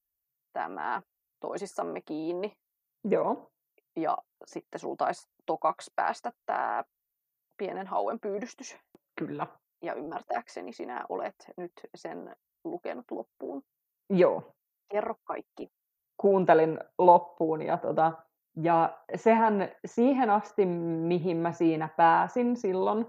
tämä 0.53 1.03
Toisissamme 1.41 2.01
kiinni. 2.01 2.57
Joo. 3.05 3.51
Ja 3.97 4.19
sitten 4.45 4.81
sulla 4.81 4.97
taisi 4.97 5.29
tokaksi 5.47 5.93
päästä 5.97 6.33
tämä 6.47 6.85
pienen 7.57 7.87
hauen 7.87 8.21
pyydystys. 8.21 8.77
Kyllä. 9.19 9.47
Ja 9.83 9.95
ymmärtääkseni 9.95 10.73
sinä 10.73 11.05
olet 11.09 11.35
nyt 11.57 11.73
sen 11.95 12.37
lukenut 12.65 13.11
loppuun. 13.11 13.63
Joo. 14.11 14.53
Kerro 14.93 15.15
kaikki. 15.25 15.69
Kuuntelin 16.17 16.79
loppuun 16.99 17.63
ja, 17.63 17.77
tota, 17.77 18.13
ja 18.63 18.99
sehän 19.15 19.69
siihen 19.85 20.31
asti, 20.31 20.67
mihin 20.67 21.37
mä 21.37 21.53
siinä 21.53 21.89
pääsin 21.97 22.57
silloin 22.57 23.07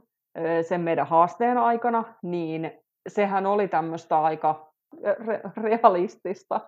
sen 0.68 0.82
meidän 0.82 1.08
haasteen 1.08 1.58
aikana, 1.58 2.14
niin 2.24 2.72
sehän 3.10 3.46
oli 3.46 3.68
tämmöistä 3.68 4.22
aika 4.22 4.74
re- 4.98 5.52
realistista 5.58 6.62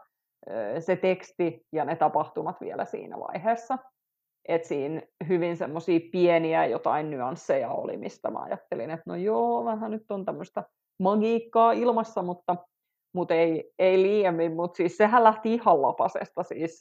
se 0.80 0.96
teksti 0.96 1.66
ja 1.72 1.86
ne 1.86 1.96
tapahtumat 1.96 2.62
vielä 2.62 2.86
siinä 2.86 3.20
vaiheessa. 3.20 3.78
Et 4.48 4.63
siinä 4.63 5.02
hyvin 5.28 5.58
semmoisia 5.58 6.00
pieniä 6.12 6.66
jotain 6.66 7.10
nyansseja 7.10 7.70
oli, 7.70 7.98
mistä 7.98 8.32
mä 8.32 8.40
ajattelin, 8.40 8.90
että 8.90 9.04
no 9.06 9.16
joo, 9.16 9.66
vähän 9.66 9.92
nyt 9.92 10.12
on 10.12 10.25
tämmöistä 10.25 10.63
magiikkaa 11.00 11.72
ilmassa, 11.72 12.22
mutta, 12.22 12.56
mutta 13.13 13.34
ei, 13.34 13.72
ei 13.79 14.01
liiemmin. 14.01 14.55
Mutta 14.55 14.77
siis 14.77 14.98
sehän 14.98 15.24
lähti 15.24 15.53
ihan 15.53 15.82
lapasesta. 15.82 16.43
Siis, 16.43 16.79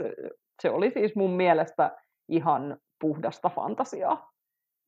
se 0.62 0.70
oli 0.70 0.90
siis 0.90 1.16
mun 1.16 1.30
mielestä 1.30 1.96
ihan 2.28 2.76
puhdasta 3.00 3.48
fantasiaa. 3.48 4.30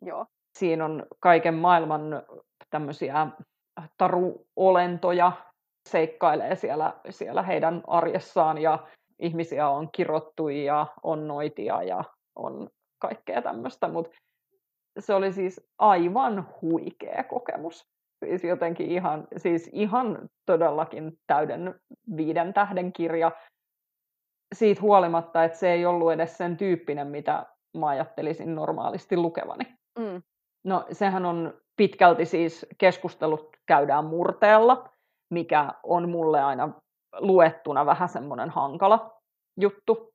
Joo. 0.03 0.27
Siinä 0.59 0.85
on 0.85 1.07
kaiken 1.21 1.55
maailman 1.55 2.03
tämmöisiä 2.71 3.27
taruolentoja, 3.99 5.33
seikkailee 5.89 6.57
siellä, 6.57 6.95
siellä 7.11 7.43
heidän 7.43 7.83
arjessaan 7.87 8.59
ja 8.59 8.87
ihmisiä 9.19 9.69
on 9.69 9.89
kirottu 9.93 10.49
ja 10.49 10.87
on 11.03 11.29
noitia 11.29 11.83
ja 11.83 12.05
on 12.37 12.71
kaikkea 12.99 13.43
tämmöistä, 13.43 13.89
mutta 13.89 14.17
se 14.99 15.15
oli 15.15 15.33
siis 15.33 15.67
aivan 15.79 16.49
huikea 16.63 17.25
kokemus. 17.25 17.94
Siis 18.25 18.45
jotenkin 18.45 18.91
ihan, 18.91 19.27
siis 19.37 19.71
ihan 19.73 20.29
todellakin 20.47 21.19
täyden 21.27 21.75
viiden 22.17 22.55
tähden 22.55 22.93
kirja 22.93 23.33
siitä 24.55 24.81
huolimatta, 24.83 25.45
että 25.45 25.59
se 25.59 25.73
ei 25.73 25.87
ollut 25.87 26.13
edes 26.13 26.39
sen 26.39 26.57
tyyppinen, 26.57 27.07
mitä 27.07 27.47
mä 27.77 27.89
ajattelisin 27.89 28.55
normaalisti 28.55 29.17
lukevani. 29.17 29.65
Mm. 29.99 30.23
No 30.65 30.87
sehän 30.93 31.27
on 31.27 31.55
pitkälti 31.77 32.25
siis 32.25 32.67
keskustelut 32.79 33.57
käydään 33.67 34.05
murteella, 34.05 34.89
mikä 35.31 35.75
on 35.83 36.09
mulle 36.09 36.43
aina 36.43 36.73
luettuna 37.19 37.87
vähän 37.87 38.09
semmoinen 38.09 38.51
hankala 38.51 39.21
juttu, 39.61 40.15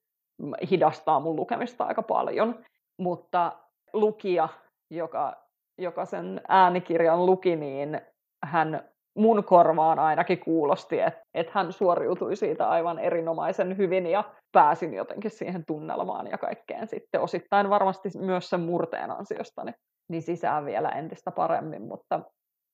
hidastaa 0.72 1.20
mun 1.20 1.36
lukemista 1.36 1.84
aika 1.84 2.04
paljon. 2.04 2.66
Mutta 2.98 3.58
lukija, 3.94 4.50
joka, 4.92 5.49
joka 5.80 6.06
sen 6.06 6.42
äänikirjan 6.48 7.26
luki, 7.26 7.56
niin 7.56 8.02
hän 8.46 8.90
mun 9.18 9.44
korvaan 9.44 10.00
ainakin 10.00 10.40
kuulosti, 10.40 11.00
että, 11.00 11.22
että 11.34 11.52
hän 11.56 11.74
suoriutui 11.74 12.36
siitä 12.36 12.70
aivan 12.70 13.00
erinomaisen 13.00 13.78
hyvin 13.78 14.06
ja 14.06 14.24
pääsin 14.52 14.94
jotenkin 14.94 15.32
siihen 15.32 15.66
tunnelmaan 15.66 16.28
ja 16.28 16.38
kaikkeen 16.38 16.88
sitten 16.88 17.22
osittain 17.22 17.70
varmasti 17.70 18.10
myös 18.18 18.50
sen 18.50 18.60
murteen 18.60 19.12
ansiosta 19.12 19.64
niin, 19.64 19.76
niin 20.10 20.22
sisään 20.22 20.66
vielä 20.66 20.90
entistä 20.90 21.32
paremmin, 21.32 21.82
mutta, 21.82 22.20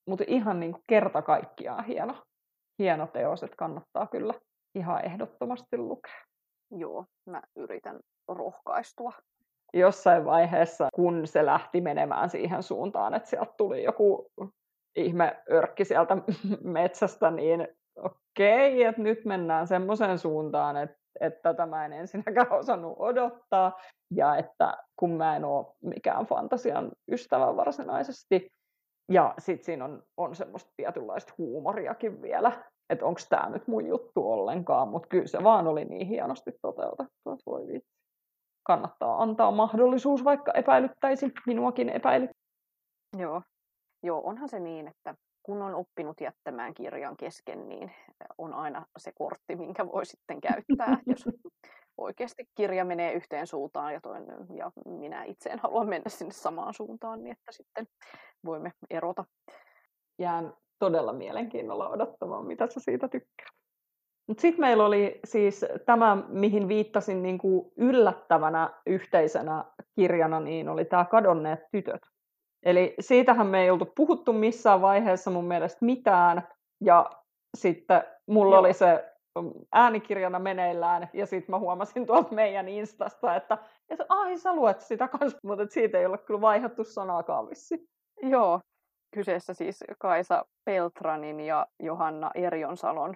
mutta 0.10 0.24
ihan 0.28 0.60
niin 0.60 0.72
kuin 0.72 0.84
kerta 0.88 1.22
kaikkiaan 1.22 1.86
hieno, 1.86 2.16
hieno 2.80 3.08
teos, 3.08 3.44
että 3.44 3.56
kannattaa 3.56 4.08
kyllä 4.08 4.34
ihan 4.76 5.06
ehdottomasti 5.06 5.78
lukea. 5.78 6.22
Joo, 6.72 7.06
mä 7.26 7.42
yritän 7.56 8.00
rohkaistua. 8.28 9.14
Jossain 9.74 10.26
vaiheessa, 10.26 10.88
kun 10.96 11.28
se 11.28 11.46
lähti 11.46 11.82
menemään 11.82 12.30
siihen 12.30 12.64
suuntaan, 12.64 13.14
että 13.14 13.30
sieltä 13.30 13.54
tuli 13.58 13.84
joku 13.84 14.32
ihme 14.96 15.44
örkki 15.52 15.86
sieltä 15.86 16.18
metsästä, 16.64 17.32
niin 17.32 17.68
okei, 17.98 18.84
että 18.84 19.02
nyt 19.02 19.26
mennään 19.26 19.68
semmoiseen 19.68 20.20
suuntaan, 20.20 20.78
että, 20.78 20.98
että 21.20 21.40
tätä 21.42 21.66
mä 21.66 21.86
en 21.86 21.94
ensinnäkään 21.94 22.52
osannut 22.60 22.96
odottaa, 23.00 23.80
ja 24.16 24.36
että 24.36 24.78
kun 25.00 25.12
mä 25.12 25.36
en 25.36 25.46
ole 25.46 25.66
mikään 25.82 26.26
fantasian 26.26 26.92
ystävä 27.12 27.56
varsinaisesti, 27.56 28.50
ja 29.12 29.34
sitten 29.40 29.66
siinä 29.66 29.86
on, 29.86 30.04
on 30.18 30.36
semmoista 30.36 30.72
tietynlaista 30.78 31.34
huumoriakin 31.38 32.22
vielä, 32.22 32.52
että 32.90 33.06
onko 33.06 33.20
tämä 33.30 33.50
nyt 33.50 33.68
mun 33.68 33.88
juttu 33.88 34.32
ollenkaan, 34.32 34.88
mutta 34.88 35.08
kyllä 35.08 35.28
se 35.28 35.44
vaan 35.44 35.68
oli 35.68 35.86
niin 35.86 36.08
hienosti 36.08 36.52
toteutettu, 36.62 37.32
että 37.32 37.44
voi 37.46 37.68
vitsi. 37.68 37.95
Kannattaa 38.66 39.22
antaa 39.24 39.52
mahdollisuus, 39.52 40.24
vaikka 40.24 40.52
epäilyttäisi, 40.52 41.32
minuakin 41.46 41.90
epäilyt. 41.90 42.30
Joo. 43.18 43.42
Joo, 44.04 44.22
onhan 44.24 44.50
se 44.50 44.60
niin, 44.60 44.88
että 44.88 45.16
kun 45.44 45.62
on 45.62 45.76
oppinut 45.76 46.22
jättämään 46.22 46.74
kirjan 46.74 47.18
kesken, 47.18 47.70
niin 47.70 47.92
on 48.38 48.54
aina 48.54 48.86
se 48.98 49.12
kortti, 49.12 49.56
minkä 49.56 49.88
voi 49.88 50.06
sitten 50.06 50.42
käyttää, 50.42 50.98
jos 51.06 51.26
oikeasti 51.98 52.46
kirja 52.56 52.86
menee 52.86 53.14
yhteen 53.14 53.48
suuntaan 53.48 53.94
ja, 53.94 54.02
toinen, 54.02 54.48
ja 54.58 54.72
minä 54.86 55.24
itse 55.24 55.50
en 55.50 55.60
halua 55.60 55.84
mennä 55.84 56.10
sinne 56.10 56.34
samaan 56.34 56.74
suuntaan, 56.74 57.24
niin 57.24 57.32
että 57.32 57.52
sitten 57.52 57.88
voimme 58.46 58.72
erota. 58.90 59.26
jään 60.20 60.54
todella 60.80 61.14
mielenkiinnolla 61.14 61.90
odottamaan, 61.90 62.46
mitä 62.46 62.68
sä 62.68 62.80
siitä 62.80 63.08
tykkää. 63.08 63.48
Mutta 64.28 64.42
sitten 64.42 64.62
meillä 64.62 64.86
oli 64.86 65.20
siis 65.26 65.66
tämä, 65.86 66.18
mihin 66.28 66.68
viittasin 66.68 67.24
niin 67.24 67.38
kuin 67.38 67.72
yllättävänä 67.78 68.70
yhteisenä 68.86 69.66
kirjana, 69.96 70.40
niin 70.40 70.70
oli 70.70 70.86
tämä 70.86 71.06
Kadonneet 71.06 71.60
tytöt. 71.72 72.02
Eli 72.64 72.96
siitähän 73.00 73.48
me 73.48 73.64
ei 73.64 73.70
oltu 73.70 73.92
puhuttu 73.96 74.34
missään 74.34 74.82
vaiheessa 74.82 75.32
mun 75.32 75.46
mielestä 75.46 75.86
mitään, 75.86 76.48
ja 76.82 77.06
sitten 77.58 78.04
mulla 78.28 78.56
Joo. 78.56 78.60
oli 78.60 78.74
se 78.74 79.14
mm, 79.42 79.52
äänikirjana 79.72 80.40
meneillään, 80.40 81.10
ja 81.14 81.26
sitten 81.26 81.54
mä 81.54 81.60
huomasin 81.60 82.06
tuolta 82.08 82.36
meidän 82.36 82.70
Instasta, 82.70 83.36
että, 83.36 83.58
että 83.90 84.06
ai 84.10 84.38
sä 84.38 84.56
luet 84.56 84.82
sitä 84.82 85.08
kanssa, 85.08 85.40
mutta 85.48 85.66
siitä 85.70 86.00
ei 86.00 86.06
ole 86.06 86.18
kyllä 86.18 86.42
vaihdettu 86.42 86.84
sanaakaan 86.84 87.50
vissi. 87.50 87.90
Joo, 88.22 88.60
kyseessä 89.14 89.54
siis 89.54 89.84
Kaisa 90.00 90.46
Peltranin 90.66 91.40
ja 91.40 91.68
Johanna 91.80 92.32
Erjonsalon 92.36 93.16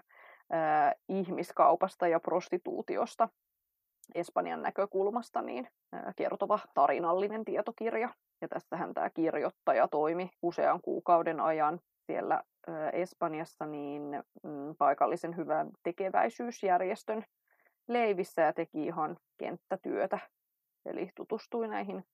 ihmiskaupasta 1.10 2.08
ja 2.08 2.20
prostituutiosta 2.20 3.30
Espanjan 4.16 4.62
näkökulmasta 4.62 5.42
niin 5.42 5.68
kertova 6.16 6.60
tarinallinen 6.74 7.46
tietokirja. 7.46 8.10
Ja 8.42 8.48
tästähän 8.48 8.94
tämä 8.94 9.10
kirjoittaja 9.10 9.88
toimi 9.88 10.30
usean 10.42 10.82
kuukauden 10.82 11.40
ajan 11.40 11.80
siellä 12.06 12.44
Espanjassa 12.94 13.66
niin 13.66 14.24
mm, 14.44 14.76
paikallisen 14.78 15.38
hyvän 15.38 15.70
tekeväisyysjärjestön 15.84 17.24
leivissä 17.88 18.42
ja 18.42 18.54
teki 18.54 18.86
ihan 18.86 19.18
kenttätyötä. 19.38 20.20
Eli 20.86 21.12
tutustui 21.16 21.68
näihin 21.68 22.06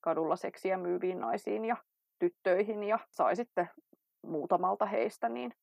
kadulla 0.00 0.36
seksiä 0.36 0.76
myyviin 0.76 1.20
naisiin 1.20 1.64
ja 1.64 1.76
tyttöihin 2.18 2.84
ja 2.84 2.98
sai 3.10 3.36
sitten 3.36 3.70
muutamalta 4.26 4.86
heistä 4.86 5.28
niin 5.28 5.54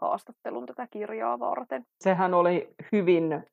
haastattelun 0.00 0.66
tätä 0.66 0.86
kirjaa 0.90 1.38
varten. 1.38 1.84
Sehän 2.00 2.34
oli 2.34 2.74
hyvin 2.92 3.44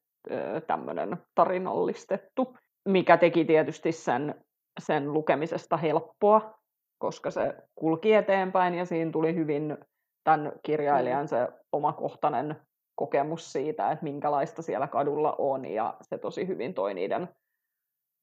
tämmöinen 0.67 1.17
tarinallistettu, 1.35 2.57
mikä 2.85 3.17
teki 3.17 3.45
tietysti 3.45 3.91
sen, 3.91 4.45
sen 4.79 5.13
lukemisesta 5.13 5.77
helppoa, 5.77 6.59
koska 6.97 7.31
se 7.31 7.55
kulki 7.75 8.13
eteenpäin 8.13 8.73
ja 8.73 8.85
siinä 8.85 9.11
tuli 9.11 9.35
hyvin 9.35 9.77
tämän 10.23 10.51
kirjailijan 10.63 11.27
se 11.27 11.47
omakohtainen 11.71 12.55
kokemus 12.95 13.51
siitä, 13.51 13.91
että 13.91 14.03
minkälaista 14.03 14.61
siellä 14.61 14.87
kadulla 14.87 15.35
on 15.37 15.65
ja 15.65 15.97
se 16.01 16.17
tosi 16.17 16.47
hyvin 16.47 16.73
toi 16.73 16.93
niiden 16.93 17.29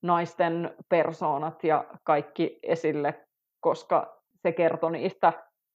naisten 0.02 0.74
persoonat 0.88 1.64
ja 1.64 1.84
kaikki 2.04 2.58
esille, 2.62 3.26
koska 3.60 4.22
se 4.42 4.52
kertoi 4.52 4.92
niistä 4.92 5.32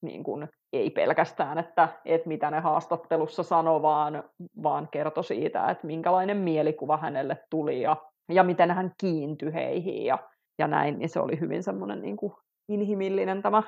niin 0.08 0.24
kuin, 0.24 0.50
ei 0.74 0.90
pelkästään, 0.90 1.58
että, 1.58 1.90
että 2.06 2.28
mitä 2.28 2.52
ne 2.52 2.60
haastattelussa 2.60 3.44
sanoi, 3.44 3.82
vaan, 3.82 4.24
vaan 4.64 4.88
kertoi 4.92 5.24
siitä, 5.24 5.70
että 5.70 5.88
minkälainen 5.88 6.38
mielikuva 6.38 6.98
hänelle 6.98 7.38
tuli 7.50 7.82
ja, 7.82 7.98
ja 8.32 8.44
miten 8.44 8.72
hän 8.72 8.92
kiintyi 9.02 9.54
heihin 9.54 10.06
ja, 10.06 10.18
ja 10.60 10.68
näin, 10.68 11.00
niin 11.00 11.10
se 11.10 11.20
oli 11.20 11.40
hyvin 11.40 11.64
semmoinen 11.64 12.02
niin 12.02 12.18
kuin 12.18 12.34
inhimillinen 12.70 13.42
tämä 13.42 13.64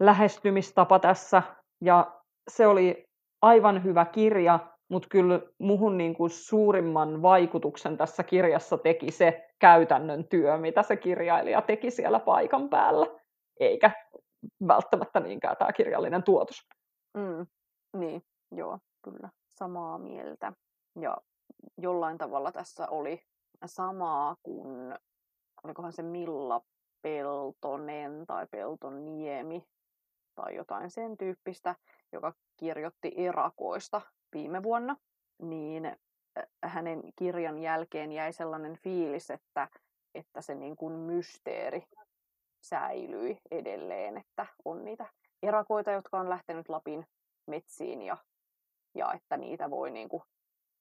lähestymistapa 0.00 0.98
tässä. 0.98 1.42
Ja 1.84 2.20
se 2.50 2.66
oli 2.66 3.04
aivan 3.42 3.84
hyvä 3.84 4.04
kirja, 4.04 4.58
mutta 4.90 5.08
kyllä 5.08 5.40
muhun 5.58 5.98
niin 5.98 6.14
kuin 6.14 6.30
suurimman 6.30 7.22
vaikutuksen 7.22 7.96
tässä 7.96 8.22
kirjassa 8.22 8.78
teki 8.78 9.10
se 9.10 9.46
käytännön 9.58 10.24
työ, 10.28 10.56
mitä 10.58 10.82
se 10.82 10.96
kirjailija 10.96 11.62
teki 11.62 11.90
siellä 11.90 12.20
paikan 12.20 12.68
päällä, 12.68 13.06
eikä 13.60 13.90
välttämättä 14.68 15.20
niinkään 15.20 15.56
tämä 15.56 15.72
kirjallinen 15.72 16.22
tuotos. 16.22 16.56
Mm, 17.14 17.46
niin, 17.96 18.22
joo, 18.50 18.78
kyllä, 19.02 19.30
samaa 19.48 19.98
mieltä. 19.98 20.52
Ja 21.00 21.16
jollain 21.78 22.18
tavalla 22.18 22.52
tässä 22.52 22.88
oli 22.88 23.22
samaa 23.66 24.36
kuin, 24.42 24.94
olikohan 25.64 25.92
se 25.92 26.02
Milla 26.02 26.60
Peltonen 27.02 28.26
tai 28.26 28.46
Peltoniemi 28.50 29.64
tai 30.34 30.54
jotain 30.54 30.90
sen 30.90 31.16
tyyppistä, 31.16 31.74
joka 32.12 32.32
kirjoitti 32.56 33.12
erakoista 33.16 34.00
viime 34.34 34.62
vuonna, 34.62 34.96
niin 35.42 35.96
hänen 36.64 37.02
kirjan 37.16 37.58
jälkeen 37.58 38.12
jäi 38.12 38.32
sellainen 38.32 38.76
fiilis, 38.76 39.30
että, 39.30 39.68
että 40.14 40.40
se 40.40 40.54
niin 40.54 40.76
kuin 40.76 40.92
mysteeri 40.92 41.86
säilyi 42.68 43.38
edelleen, 43.50 44.16
että 44.16 44.46
on 44.64 44.84
niitä 44.84 45.06
erakoita, 45.42 45.90
jotka 45.90 46.20
on 46.20 46.30
lähtenyt 46.30 46.68
Lapin 46.68 47.06
metsiin 47.46 48.02
ja, 48.02 48.16
ja 48.94 49.12
että 49.12 49.36
niitä 49.36 49.70
voi 49.70 49.90
niin 49.90 50.08
kuin 50.08 50.22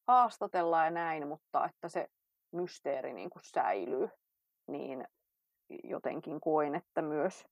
haastatella 0.08 0.86
ja 0.86 0.92
näin, 0.92 1.28
mutta 1.28 1.66
että 1.66 1.90
se 1.90 2.08
mysteeri 2.52 3.14
niin 3.14 3.30
kuin 3.30 3.44
säilyy, 3.44 4.10
niin 4.68 5.08
jotenkin 5.84 6.42
koin, 6.42 6.76
että 6.76 7.02
myös 7.02 7.46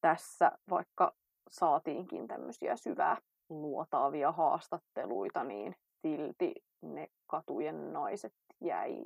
tässä, 0.00 0.52
vaikka 0.70 1.12
saatiinkin 1.50 2.28
tämmöisiä 2.28 2.76
syvää 2.76 3.16
luotaavia 3.48 4.32
haastatteluita, 4.32 5.44
niin 5.44 5.76
silti 6.02 6.54
ne 6.82 7.08
katujen 7.26 7.92
naiset 7.92 8.34
jäi 8.60 9.04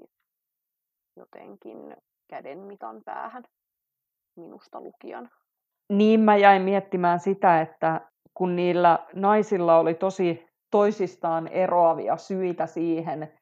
jotenkin 1.16 1.96
käden 2.28 2.58
mitan 2.58 3.02
päähän 3.04 3.44
minusta 4.36 4.80
lukijan. 4.80 5.30
Niin 5.92 6.20
mä 6.20 6.36
jäin 6.36 6.62
miettimään 6.62 7.20
sitä, 7.20 7.60
että 7.60 8.00
kun 8.34 8.56
niillä 8.56 8.98
naisilla 9.14 9.78
oli 9.78 9.94
tosi 9.94 10.46
toisistaan 10.70 11.48
eroavia 11.48 12.16
syitä 12.16 12.66
siihen, 12.66 13.32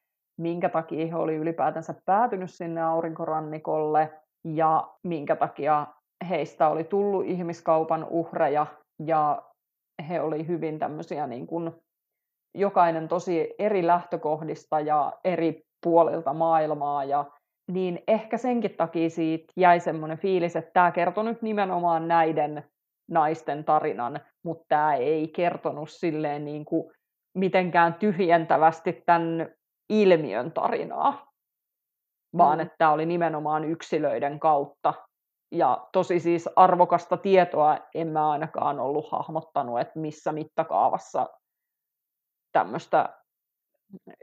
minkä 0.41 0.69
takia 0.69 1.07
he 1.07 1.15
oli 1.15 1.35
ylipäätänsä 1.35 1.93
päätynyt 2.05 2.51
sinne 2.51 2.83
aurinkorannikolle 2.83 4.13
ja 4.47 4.93
minkä 5.03 5.35
takia 5.35 5.87
heistä 6.29 6.67
oli 6.67 6.83
tullut 6.83 7.25
ihmiskaupan 7.25 8.07
uhreja 8.09 8.65
ja 9.05 9.41
he 10.09 10.21
oli 10.21 10.47
hyvin 10.47 10.79
tämmöisiä 10.79 11.27
niin 11.27 11.47
kuin, 11.47 11.71
jokainen 12.57 13.07
tosi 13.07 13.53
eri 13.59 13.87
lähtökohdista 13.87 14.79
ja 14.79 15.13
eri 15.23 15.61
puolilta 15.83 16.33
maailmaa 16.33 17.03
ja 17.03 17.25
niin 17.67 18.03
ehkä 18.07 18.37
senkin 18.37 18.75
takia 18.77 19.09
siitä 19.09 19.53
jäi 19.57 19.79
semmoinen 19.79 20.17
fiilis, 20.17 20.55
että 20.55 20.71
tämä 20.73 20.91
kertoi 20.91 21.23
nyt 21.23 21.41
nimenomaan 21.41 22.07
näiden 22.07 22.63
naisten 23.11 23.63
tarinan, 23.63 24.19
mutta 24.43 24.65
tämä 24.67 24.95
ei 24.95 25.27
kertonut 25.27 25.89
silleen 25.89 26.45
niin 26.45 26.65
kuin 26.65 26.93
mitenkään 27.37 27.93
tyhjentävästi 27.93 29.03
tämän 29.05 29.49
ilmiön 29.89 30.51
tarinaa, 30.51 31.31
vaan 32.37 32.57
mm. 32.57 32.61
että 32.61 32.75
tämä 32.77 32.91
oli 32.91 33.05
nimenomaan 33.05 33.63
yksilöiden 33.63 34.39
kautta. 34.39 34.93
Ja 35.51 35.87
tosi 35.91 36.19
siis 36.19 36.49
arvokasta 36.55 37.17
tietoa 37.17 37.77
en 37.95 38.07
mä 38.07 38.31
ainakaan 38.31 38.79
ollut 38.79 39.11
hahmottanut, 39.11 39.79
että 39.79 39.99
missä 39.99 40.31
mittakaavassa 40.31 41.29
tämmöistä 42.51 43.09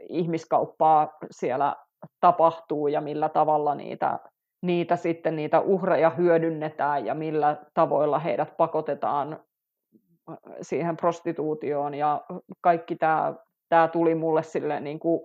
ihmiskauppaa 0.09 1.17
siellä 1.31 1.75
tapahtuu 2.19 2.87
ja 2.87 3.01
millä 3.01 3.29
tavalla 3.29 3.75
niitä, 3.75 4.19
niitä 4.65 4.95
sitten 4.95 5.35
niitä 5.35 5.59
uhreja 5.59 6.09
hyödynnetään 6.09 7.05
ja 7.05 7.13
millä 7.15 7.57
tavoilla 7.73 8.19
heidät 8.19 8.57
pakotetaan 8.57 9.33
äh, 10.29 10.37
siihen 10.61 10.97
prostituutioon 10.97 11.93
ja 11.93 12.21
kaikki 12.61 12.95
tämä, 12.95 13.35
tämä 13.69 13.87
tuli 13.87 14.15
mulle 14.15 14.43
sille 14.43 14.79
niin 14.79 14.99
kuin, 14.99 15.21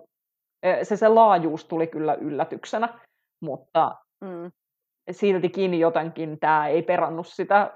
e, 0.63 0.85
se, 0.85 0.97
se 0.97 1.07
laajuus 1.07 1.65
tuli 1.65 1.87
kyllä 1.87 2.13
yllätyksenä, 2.13 2.99
mutta 3.41 3.95
mm. 4.21 4.51
siltikin 5.11 5.79
jotenkin 5.79 6.39
tämä 6.39 6.67
ei 6.67 6.83
perannut 6.83 7.27
sitä 7.27 7.73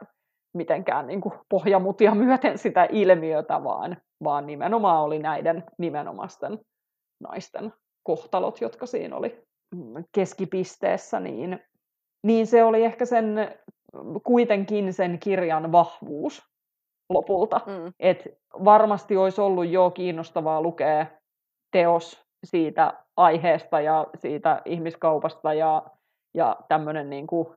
mitenkään 0.58 1.08
niin 1.08 1.22
kuin 1.22 1.34
pohjamutia 1.50 2.16
myöten 2.16 2.58
sitä 2.58 2.88
ilmiötä, 2.92 3.64
vaan, 3.64 3.98
vaan 4.24 4.48
nimenomaan 4.48 5.04
oli 5.04 5.20
näiden 5.20 5.64
nimenomaisten 5.78 6.60
naisten 7.24 7.74
kohtalot, 8.04 8.62
jotka 8.62 8.86
siinä 8.86 9.16
oli 9.16 9.44
mm, 9.76 10.04
keskipisteessä, 10.12 11.20
niin, 11.20 11.60
niin 12.24 12.48
se 12.48 12.64
oli 12.64 12.84
ehkä 12.84 13.06
sen 13.06 13.56
kuitenkin 14.24 14.94
sen 14.94 15.20
kirjan 15.20 15.72
vahvuus 15.72 16.52
lopulta. 17.10 17.62
Mm. 17.66 17.94
Et 18.00 18.28
varmasti 18.66 19.18
olisi 19.18 19.42
ollut 19.42 19.70
jo 19.70 19.92
kiinnostavaa 19.92 20.62
lukea 20.62 21.06
teos 21.72 22.26
siitä 22.44 22.94
aiheesta 23.18 23.82
ja 23.82 24.08
siitä 24.16 24.62
ihmiskaupasta 24.66 25.54
ja, 25.54 25.84
ja 26.34 26.58
tämmöinen 26.68 27.10
niin 27.10 27.28
kuin, 27.28 27.48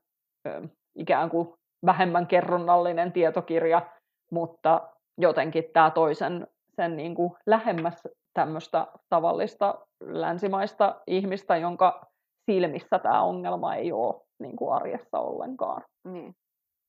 ikään 0.98 1.30
kuin 1.30 1.52
vähemmän 1.86 2.26
kerronnallinen 2.26 3.12
tietokirja, 3.12 3.82
mutta 4.30 4.88
jotenkin 5.18 5.64
tämä 5.72 5.90
toisen 5.90 6.46
sen 6.76 6.96
niin 6.96 7.14
kuin 7.14 7.32
lähemmäs 7.46 8.08
tämmöistä 8.34 8.86
tavallista 9.08 9.86
länsimaista 10.00 11.02
ihmistä, 11.06 11.56
jonka 11.56 12.06
silmissä 12.46 12.98
tämä 12.98 13.22
ongelma 13.22 13.74
ei 13.74 13.92
ole 13.92 14.22
niin 14.38 14.56
kuin 14.56 14.72
arjessa 14.72 15.18
ollenkaan. 15.18 15.82
Niin, 16.04 16.36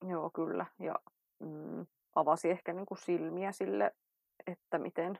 joo 0.08 0.30
kyllä. 0.34 0.66
Ja 0.80 0.96
mm, 1.40 1.86
avasi 2.16 2.50
ehkä 2.50 2.74
niin 2.74 2.86
kuin 2.86 2.98
silmiä 2.98 3.52
sille, 3.52 3.92
että 4.48 4.80
miten 4.80 5.20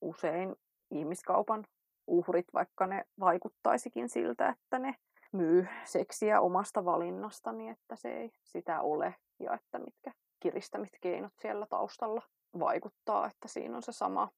usein 0.00 0.56
ihmiskaupan 0.90 1.66
uhrit, 2.06 2.46
vaikka 2.54 2.86
ne 2.86 3.04
vaikuttaisikin 3.20 4.08
siltä, 4.08 4.48
että 4.48 4.78
ne 4.78 4.94
myy 5.32 5.66
seksiä 5.84 6.40
omasta 6.40 6.84
valinnasta, 6.84 7.52
niin 7.52 7.72
että 7.72 7.96
se 7.96 8.08
ei 8.08 8.30
sitä 8.42 8.80
ole 8.80 9.14
ja 9.40 9.54
että 9.54 9.78
mitkä 9.78 10.12
kiristämiskeinot 10.40 11.32
siellä 11.40 11.66
taustalla 11.66 12.22
vaikuttaa, 12.58 13.26
että 13.26 13.48
siinä 13.48 13.76
on 13.76 13.82
se 13.82 13.92
sama, 13.92 14.28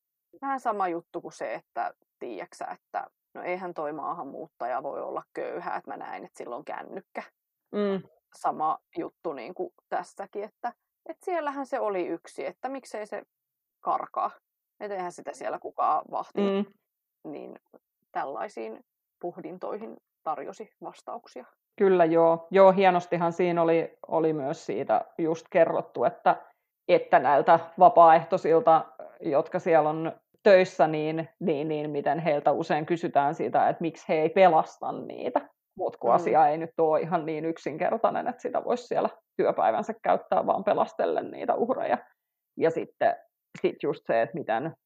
vähän 0.42 0.61
sama 0.61 0.88
juttu 0.88 1.20
kuin 1.20 1.33
se, 1.33 1.55
että 1.55 1.94
tiiäksä, 2.18 2.64
että 2.64 3.07
no 3.35 3.42
eihän 3.42 3.75
toi 3.75 3.92
maahanmuuttaja 3.92 4.83
voi 4.83 5.03
olla 5.03 5.22
köyhä, 5.35 5.77
että 5.77 5.90
mä 5.90 5.96
näin, 5.96 6.25
että 6.25 6.38
silloin 6.38 6.64
kännykkä. 6.64 7.22
Mm. 7.72 8.09
Sama 8.35 8.79
juttu 8.99 9.33
niin 9.33 9.55
kuin 9.55 9.70
tässäkin, 9.88 10.44
että, 10.44 10.72
että 11.07 11.25
siellähän 11.25 11.66
se 11.66 11.81
oli 11.81 12.07
yksi, 12.07 12.46
että 12.46 12.68
miksei 12.68 13.07
se 13.07 13.22
karkaa. 13.81 14.31
Että 14.81 14.94
eihän 14.94 15.12
sitä 15.12 15.33
siellä 15.33 15.59
kukaan 15.59 16.05
vahti. 16.11 16.40
Mm. 16.40 16.64
Niin 17.33 17.59
tällaisiin 18.12 18.85
pohdintoihin 19.20 19.96
tarjosi 20.22 20.70
vastauksia. 20.83 21.44
Kyllä 21.79 22.05
joo. 22.05 22.46
Joo, 22.51 22.72
hienostihan 22.72 23.33
siinä 23.33 23.62
oli, 23.62 23.99
oli 24.09 24.33
myös 24.33 24.66
siitä 24.66 25.05
just 25.18 25.46
kerrottu, 25.51 26.05
että, 26.05 26.37
että 26.88 27.18
näiltä 27.18 27.61
vapaaehtoisilta, 27.79 28.85
jotka 29.20 29.59
siellä 29.59 29.90
on 29.90 30.12
töissä, 30.46 30.87
niin, 30.87 31.28
niin, 31.40 31.68
niin 31.68 31.90
miten 31.90 32.18
heiltä 32.18 32.52
usein 32.52 32.87
kysytään 32.87 33.35
siitä, 33.35 33.68
että 33.68 33.80
miksi 33.80 34.09
he 34.09 34.14
ei 34.14 34.28
pelasta 34.28 34.92
niitä. 34.92 35.48
Mutta 35.78 35.98
kun 35.98 36.11
mm. 36.11 36.14
asia 36.14 36.48
ei 36.48 36.59
nyt 36.59 36.70
ole 36.78 37.00
ihan 37.00 37.26
niin 37.26 37.44
yksinkertainen, 37.44 38.28
että 38.28 38.42
sitä 38.42 38.64
voisi 38.64 38.87
siellä 38.87 39.09
työpäivänsä 39.37 39.94
käyttää 40.02 40.46
vaan 40.46 40.64
pelastellen 40.64 41.30
niitä 41.30 41.54
uhreja. 41.54 41.98
Ja 42.56 42.70
sitten 42.70 43.16
sit 43.62 43.76
just 43.82 44.06
se, 44.06 44.22
että 44.22 44.38
miten, 44.38 44.76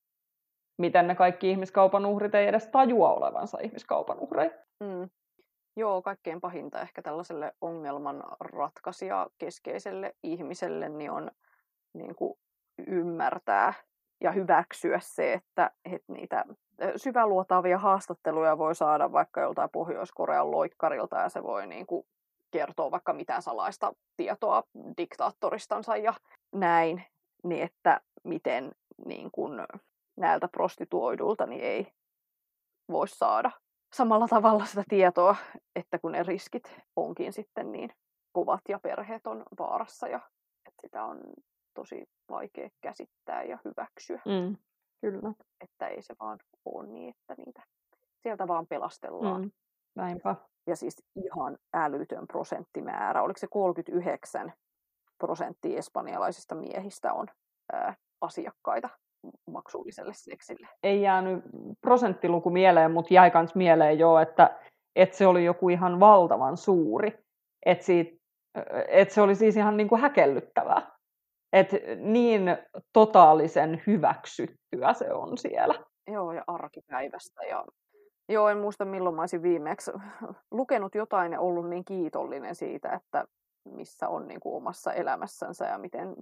miten 0.78 1.06
ne 1.06 1.14
kaikki 1.14 1.50
ihmiskaupan 1.50 2.06
uhrit 2.06 2.34
ei 2.34 2.46
edes 2.46 2.66
tajua 2.66 3.14
olevansa 3.14 3.58
ihmiskaupan 3.62 4.18
uhreja. 4.18 4.50
Mm. 4.80 5.08
Joo, 5.76 6.02
kaikkein 6.02 6.40
pahinta 6.40 6.80
ehkä 6.80 7.02
tällaiselle 7.02 7.52
ongelman 7.60 8.24
ratkaisija 8.40 9.26
keskeiselle 9.38 10.14
ihmiselle 10.22 10.88
niin 10.88 11.10
on 11.10 11.30
niin 11.94 12.14
kuin 12.14 12.34
ymmärtää 12.86 13.74
ja 14.20 14.32
hyväksyä 14.32 15.00
se, 15.02 15.32
että, 15.32 15.70
että 15.84 16.12
niitä 16.12 16.44
syväluotaavia 16.96 17.78
haastatteluja 17.78 18.58
voi 18.58 18.74
saada 18.74 19.12
vaikka 19.12 19.40
joltain 19.40 19.70
Pohjois-Korean 19.70 20.50
loikkarilta 20.50 21.16
ja 21.16 21.28
se 21.28 21.42
voi 21.42 21.66
niin 21.66 21.86
kuin 21.86 22.06
kertoa 22.50 22.90
vaikka 22.90 23.12
mitä 23.12 23.40
salaista 23.40 23.92
tietoa 24.16 24.62
diktaattoristansa 24.96 25.96
ja 25.96 26.14
näin, 26.52 27.04
niin 27.44 27.62
että 27.62 28.00
miten 28.24 28.72
niin 29.06 29.30
kuin 29.32 29.52
näiltä 30.16 30.48
prostituoidulta 30.48 31.46
niin 31.46 31.62
ei 31.62 31.92
voi 32.90 33.08
saada 33.08 33.50
samalla 33.92 34.28
tavalla 34.28 34.64
sitä 34.64 34.84
tietoa, 34.88 35.36
että 35.76 35.98
kun 35.98 36.12
ne 36.12 36.22
riskit 36.22 36.76
onkin 36.96 37.32
sitten 37.32 37.72
niin 37.72 37.92
kovat 38.32 38.60
ja 38.68 38.78
perheet 38.78 39.26
on 39.26 39.42
vaarassa 39.58 40.08
ja 40.08 40.20
että 40.66 40.80
sitä 40.80 41.04
on 41.04 41.20
tosi 41.74 42.04
vaikea 42.30 42.68
käsittää 42.80 43.42
ja 43.42 43.58
hyväksyä. 43.64 44.22
Mm, 44.26 44.56
kyllä. 45.00 45.32
Että 45.60 45.86
ei 45.86 46.02
se 46.02 46.14
vaan 46.20 46.38
ole 46.64 46.86
niin, 46.86 47.08
että 47.08 47.42
niitä 47.44 47.62
sieltä 48.22 48.48
vaan 48.48 48.66
pelastellaan. 48.66 49.42
Mm, 49.42 49.50
näinpä. 49.96 50.36
Ja 50.66 50.76
siis 50.76 50.96
ihan 51.16 51.58
älytön 51.74 52.26
prosenttimäärä. 52.26 53.22
Oliko 53.22 53.38
se 53.38 53.46
39 53.46 54.52
prosenttia 55.18 55.78
espanjalaisista 55.78 56.54
miehistä 56.54 57.12
on 57.12 57.26
ää, 57.72 57.94
asiakkaita 58.20 58.88
maksulliselle 59.50 60.12
seksille. 60.14 60.68
Ei 60.82 61.02
jäänyt 61.02 61.44
prosenttiluku 61.80 62.50
mieleen, 62.50 62.90
mutta 62.90 63.14
jäi 63.14 63.30
myös 63.34 63.54
mieleen 63.54 63.98
jo, 63.98 64.18
että, 64.18 64.58
että 64.96 65.16
se 65.16 65.26
oli 65.26 65.44
joku 65.44 65.68
ihan 65.68 66.00
valtavan 66.00 66.56
suuri. 66.56 67.24
Että, 67.66 67.84
siitä, 67.84 68.16
että 68.88 69.14
se 69.14 69.22
oli 69.22 69.34
siis 69.34 69.56
ihan 69.56 69.76
niin 69.76 69.88
kuin 69.88 70.00
häkellyttävää. 70.00 70.99
Että 71.52 71.76
niin 71.96 72.42
totaalisen 72.92 73.82
hyväksyttyä 73.86 74.92
se 74.92 75.12
on 75.12 75.38
siellä. 75.38 75.74
Joo, 76.06 76.32
ja 76.32 76.44
arkipäivästä. 76.46 77.42
Ja... 77.44 77.64
Joo, 78.28 78.48
en 78.48 78.58
muista 78.58 78.84
milloin 78.84 79.14
mä 79.14 79.22
olisin 79.22 79.42
viimeksi 79.42 79.90
lukenut 80.50 80.94
jotain 80.94 81.32
ja 81.32 81.40
ollut 81.40 81.68
niin 81.68 81.84
kiitollinen 81.84 82.54
siitä, 82.54 82.92
että 82.92 83.24
missä 83.64 84.08
on 84.08 84.28
niin 84.28 84.40
kuin 84.40 84.56
omassa 84.56 84.92
elämässänsä 84.92 85.66
ja 85.66 85.78
miten 85.78 86.14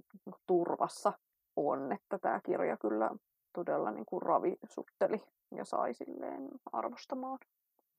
turvassa 0.47 1.13
on, 1.55 1.91
että 1.91 2.19
tämä 2.19 2.39
kirja 2.45 2.77
kyllä 2.77 3.09
todella 3.53 3.91
niin 3.91 4.05
kuin 4.05 4.21
ravisutteli 4.21 5.23
ja 5.55 5.65
sai 5.65 5.93
silleen 5.93 6.47
arvostamaan. 6.71 7.37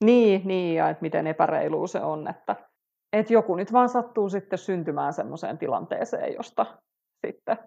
Niin, 0.04 0.42
niin 0.44 0.76
ja 0.76 0.90
että 0.90 1.02
miten 1.02 1.26
epäreilu 1.26 1.86
se 1.86 2.00
on, 2.00 2.28
että, 2.28 2.56
että 3.12 3.32
joku 3.32 3.56
nyt 3.56 3.72
vaan 3.72 3.88
sattuu 3.88 4.28
sitten 4.28 4.58
syntymään 4.58 5.12
semmoiseen 5.12 5.58
tilanteeseen, 5.58 6.34
josta 6.34 6.66
sitten 7.26 7.58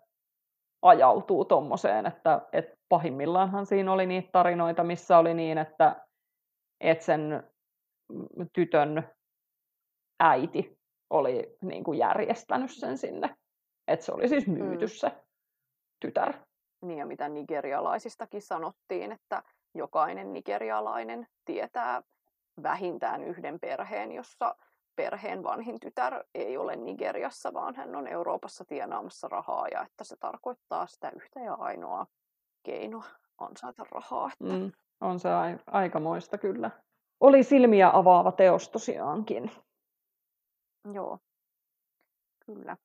ajautuu 0.82 1.46
tuommoiseen, 1.46 2.06
että, 2.06 2.42
että 2.54 2.78
pahimmillaanhan 2.90 3.66
siinä 3.66 3.92
oli 3.92 4.06
niitä 4.06 4.30
tarinoita, 4.32 4.84
missä 4.84 5.18
oli 5.18 5.34
niin, 5.34 5.58
että, 5.58 6.06
että 6.82 7.06
sen 7.06 7.44
tytön 8.54 9.10
äiti 10.20 10.78
oli 11.10 11.58
niin 11.62 11.84
kuin 11.84 12.00
järjestänyt 12.00 12.72
sen 12.72 12.98
sinne. 12.98 13.36
Että 13.88 14.06
se 14.06 14.12
oli 14.12 14.30
siis 14.30 14.48
myyty 14.48 14.86
mm. 14.86 14.90
se 14.90 15.12
tytär. 16.00 16.34
Niin 16.82 17.00
ja 17.00 17.06
mitä 17.06 17.30
nigerialaisistakin 17.30 18.42
sanottiin, 18.42 19.12
että 19.12 19.44
jokainen 19.76 20.34
nigerialainen 20.34 21.28
tietää 21.46 22.02
vähintään 22.64 23.24
yhden 23.24 23.60
perheen, 23.60 24.12
jossa 24.12 24.56
perheen 24.96 25.44
vanhin 25.44 25.80
tytär 25.80 26.24
ei 26.36 26.58
ole 26.58 26.76
Nigeriassa, 26.76 27.54
vaan 27.54 27.76
hän 27.76 27.96
on 27.96 28.08
Euroopassa 28.08 28.66
tienaamassa 28.66 29.28
rahaa 29.28 29.68
ja 29.68 29.82
että 29.82 30.04
se 30.04 30.16
tarkoittaa 30.20 30.88
sitä 30.88 31.12
yhtä 31.16 31.40
ja 31.40 31.54
ainoa 31.54 32.06
keinoa 32.64 33.04
ansaita 33.38 33.84
rahaa. 33.92 34.30
Että... 34.34 34.54
Mm, 34.54 34.72
on 35.02 35.20
se 35.20 35.30
aikamoista 35.68 36.38
kyllä. 36.38 36.72
Oli 37.20 37.44
silmiä 37.44 37.90
avaava 37.94 38.32
teos 38.32 38.70
tosiaankin. 38.70 39.52
Joo, 40.94 41.20
kyllä. 42.46 42.78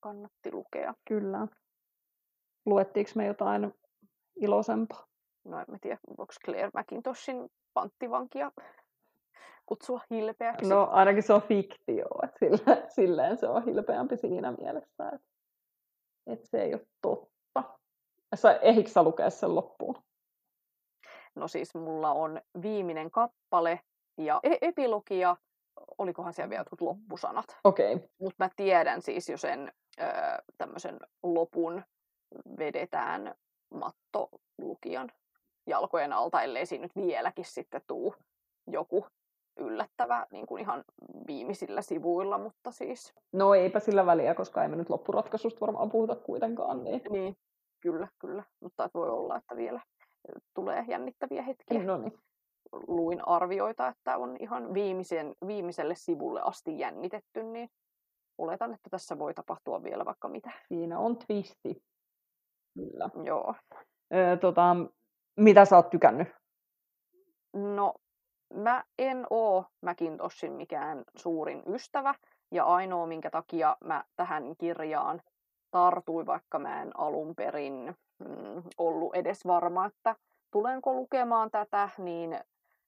Kannatti 0.00 0.52
lukea. 0.52 0.94
Kyllä. 1.08 1.48
Luettiinko 2.66 3.10
me 3.14 3.26
jotain 3.26 3.74
iloisempaa? 4.36 5.06
No 5.44 5.58
en 5.58 5.80
tiedä, 5.80 5.98
onko 6.08 6.26
Claire 6.44 6.70
McIntoshin 6.74 7.48
panttivankia 7.74 8.52
kutsua 9.66 10.00
hilpeäksi? 10.10 10.68
No 10.68 10.88
ainakin 10.90 11.22
se 11.22 11.32
on 11.32 11.42
fiktio, 11.42 12.06
että 12.22 12.38
sillä, 12.38 12.76
silleen 12.96 13.36
se 13.36 13.48
on 13.48 13.64
hilpeämpi 13.64 14.16
siinä 14.16 14.52
mielessä, 14.52 15.08
että, 15.08 15.28
että 16.26 16.48
se 16.48 16.62
ei 16.62 16.74
ole 16.74 16.86
totta. 17.02 17.76
Sä, 18.34 18.52
ehdikö 18.62 18.90
sä 18.90 19.02
lukea 19.02 19.30
sen 19.30 19.54
loppuun? 19.54 20.02
No 21.34 21.48
siis 21.48 21.74
mulla 21.74 22.12
on 22.12 22.40
viimeinen 22.62 23.10
kappale 23.10 23.80
ja 24.18 24.40
e- 24.42 24.58
epilogia, 24.60 25.36
olikohan 25.98 26.32
siellä 26.32 26.50
vielä 26.50 26.60
jotkut 26.60 26.80
loppusanat. 26.80 27.56
Okei. 27.64 27.94
Okay. 27.94 28.08
Mutta 28.20 28.44
mä 28.44 28.50
tiedän 28.56 29.02
siis 29.02 29.28
jo 29.28 29.36
sen 29.36 29.72
tämmöisen 30.58 30.98
lopun 31.22 31.82
vedetään 32.58 33.34
matto 33.70 34.28
lukijan 34.58 35.12
jalkojen 35.66 36.12
alta, 36.12 36.42
ellei 36.42 36.66
siinä 36.66 36.82
nyt 36.82 36.96
vieläkin 36.96 37.44
sitten 37.44 37.80
tuu 37.86 38.14
joku 38.66 39.06
yllättävä 39.58 40.26
niin 40.32 40.46
kuin 40.46 40.62
ihan 40.62 40.84
viimeisillä 41.26 41.82
sivuilla, 41.82 42.38
mutta 42.38 42.70
siis... 42.70 43.14
No 43.32 43.54
eipä 43.54 43.80
sillä 43.80 44.06
väliä, 44.06 44.34
koska 44.34 44.64
emme 44.64 44.76
nyt 44.76 44.90
loppuratkaisusta 44.90 45.60
varmaan 45.60 45.90
puhuta 45.90 46.16
kuitenkaan. 46.16 46.84
Niin, 46.84 47.00
niin 47.10 47.36
kyllä, 47.80 48.08
kyllä. 48.20 48.44
Mutta 48.60 48.90
voi 48.94 49.10
olla, 49.10 49.36
että 49.36 49.56
vielä 49.56 49.80
tulee 50.54 50.84
jännittäviä 50.88 51.42
hetkiä. 51.42 51.84
No 51.84 51.96
niin. 51.96 52.12
Luin 52.86 53.28
arvioita, 53.28 53.88
että 53.88 54.18
on 54.18 54.36
ihan 54.40 54.74
viimeisen, 54.74 55.34
viimeiselle 55.46 55.94
sivulle 55.94 56.40
asti 56.44 56.78
jännitetty, 56.78 57.42
niin 57.42 57.68
oletan, 58.38 58.74
että 58.74 58.90
tässä 58.90 59.18
voi 59.18 59.34
tapahtua 59.34 59.82
vielä 59.82 60.04
vaikka 60.04 60.28
mitä. 60.28 60.50
Siinä 60.68 60.98
on 60.98 61.16
twisti. 61.16 61.82
Kyllä. 62.74 63.10
Joo. 63.24 63.54
Öö, 64.14 64.36
tota, 64.36 64.76
mitä 65.36 65.64
sä 65.64 65.76
oot 65.76 65.90
tykännyt? 65.90 66.28
No, 67.52 67.94
mä 68.54 68.84
en 68.98 69.26
oo 69.30 69.64
Macintoshin 69.80 70.52
mikään 70.52 71.04
suurin 71.16 71.62
ystävä, 71.66 72.14
ja 72.50 72.64
ainoa 72.64 73.06
minkä 73.06 73.30
takia 73.30 73.76
mä 73.84 74.04
tähän 74.16 74.56
kirjaan 74.58 75.22
tartuin, 75.70 76.26
vaikka 76.26 76.58
mä 76.58 76.82
en 76.82 76.90
alun 76.98 77.34
perin 77.34 77.96
mm, 78.18 78.62
ollut 78.78 79.14
edes 79.14 79.46
varma, 79.46 79.86
että 79.86 80.16
tulenko 80.50 80.92
lukemaan 80.92 81.50
tätä, 81.50 81.88
niin 81.98 82.40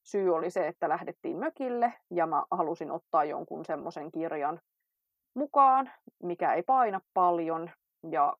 syy 0.03 0.35
oli 0.35 0.51
se, 0.51 0.67
että 0.67 0.89
lähdettiin 0.89 1.37
mökille 1.37 1.95
ja 2.11 2.27
mä 2.27 2.45
halusin 2.51 2.91
ottaa 2.91 3.25
jonkun 3.25 3.65
semmoisen 3.65 4.13
kirjan 4.13 4.61
mukaan, 5.35 5.91
mikä 6.23 6.55
ei 6.55 6.63
paina 6.63 7.01
paljon 7.15 7.71
ja 8.11 8.37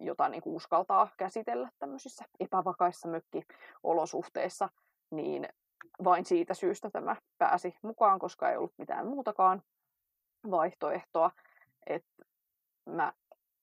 jota 0.00 0.28
niin 0.28 0.42
uskaltaa 0.46 1.08
käsitellä 1.16 1.68
tämmöisissä 1.78 2.24
epävakaissa 2.40 3.08
mökkiolosuhteissa, 3.08 4.68
niin 5.10 5.48
vain 6.04 6.24
siitä 6.24 6.54
syystä 6.54 6.90
tämä 6.90 7.16
pääsi 7.38 7.74
mukaan, 7.82 8.18
koska 8.18 8.50
ei 8.50 8.56
ollut 8.56 8.78
mitään 8.78 9.06
muutakaan 9.06 9.62
vaihtoehtoa. 10.50 11.30
että 11.86 12.24
mä 12.86 13.12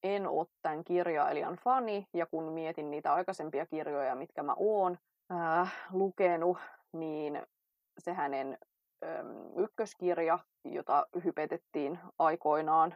en 0.03 0.27
ole 0.27 0.47
tämän 0.61 0.83
kirjailijan 0.83 1.55
fani, 1.55 2.07
ja 2.13 2.25
kun 2.25 2.43
mietin 2.43 2.91
niitä 2.91 3.13
aikaisempia 3.13 3.65
kirjoja, 3.65 4.15
mitkä 4.15 4.43
mä 4.43 4.55
oon 4.57 4.97
ää, 5.29 5.67
lukenut, 5.91 6.57
niin 6.93 7.41
se 7.97 8.13
hänen 8.13 8.57
ykköskirja, 9.55 10.39
jota 10.65 11.07
hypetettiin 11.23 11.99
aikoinaan 12.19 12.95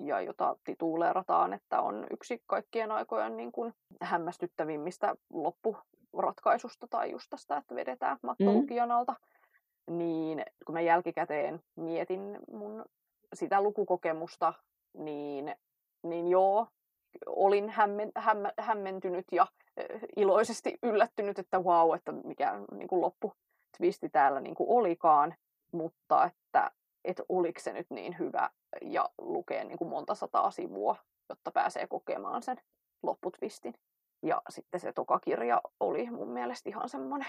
ja 0.00 0.20
jota 0.20 0.56
tituleerataan, 0.64 1.52
että 1.52 1.80
on 1.80 2.06
yksi 2.10 2.42
kaikkien 2.46 2.90
aikojen 2.90 3.36
niin 3.36 3.52
kuin 3.52 3.74
hämmästyttävimmistä 4.02 5.14
loppuratkaisusta 5.32 6.86
tai 6.90 7.10
just 7.10 7.26
tästä, 7.30 7.56
että 7.56 7.74
vedetään 7.74 8.18
mattolukijan 8.22 8.90
alta. 8.90 9.14
Mm. 9.90 9.98
Niin 9.98 10.42
kun 10.66 10.72
mä 10.72 10.80
jälkikäteen 10.80 11.60
mietin 11.76 12.38
mun 12.50 12.84
sitä 13.34 13.60
lukukokemusta, 13.60 14.52
niin, 14.94 15.54
niin 16.02 16.28
joo, 16.28 16.66
olin 17.26 17.70
hämmen, 17.70 18.12
hämmä, 18.16 18.52
hämmentynyt 18.58 19.26
ja 19.32 19.46
iloisesti 20.16 20.78
yllättynyt, 20.82 21.38
että 21.38 21.58
wow, 21.58 21.94
että 21.94 22.12
mikä 22.12 22.52
niin 22.70 22.88
kuin 22.88 23.00
loppu 23.00 23.32
twisti 23.76 24.08
täällä 24.08 24.40
niin 24.40 24.54
kuin 24.54 24.70
olikaan, 24.70 25.34
mutta 25.72 26.24
että 26.24 26.70
et 27.04 27.22
oliko 27.28 27.60
se 27.60 27.72
nyt 27.72 27.86
niin 27.90 28.18
hyvä 28.18 28.50
ja 28.82 29.10
lukee 29.18 29.64
niin 29.64 29.78
kuin 29.78 29.88
monta 29.88 30.14
sataa 30.14 30.50
sivua, 30.50 30.96
jotta 31.28 31.50
pääsee 31.50 31.86
kokemaan 31.86 32.42
sen 32.42 32.56
lopputvistin. 33.02 33.74
Ja 34.22 34.42
sitten 34.48 34.80
se 34.80 34.92
toka 34.92 35.20
kirja 35.20 35.60
oli 35.80 36.10
mun 36.10 36.28
mielestä 36.28 36.68
ihan 36.68 36.88
semmoinen 36.88 37.28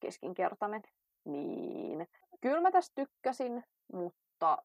keskinkertainen. 0.00 0.82
Niin 1.24 2.08
kyllä 2.40 2.60
mä 2.60 2.70
tästä 2.70 2.92
tykkäsin, 2.94 3.64
mutta 3.92 4.58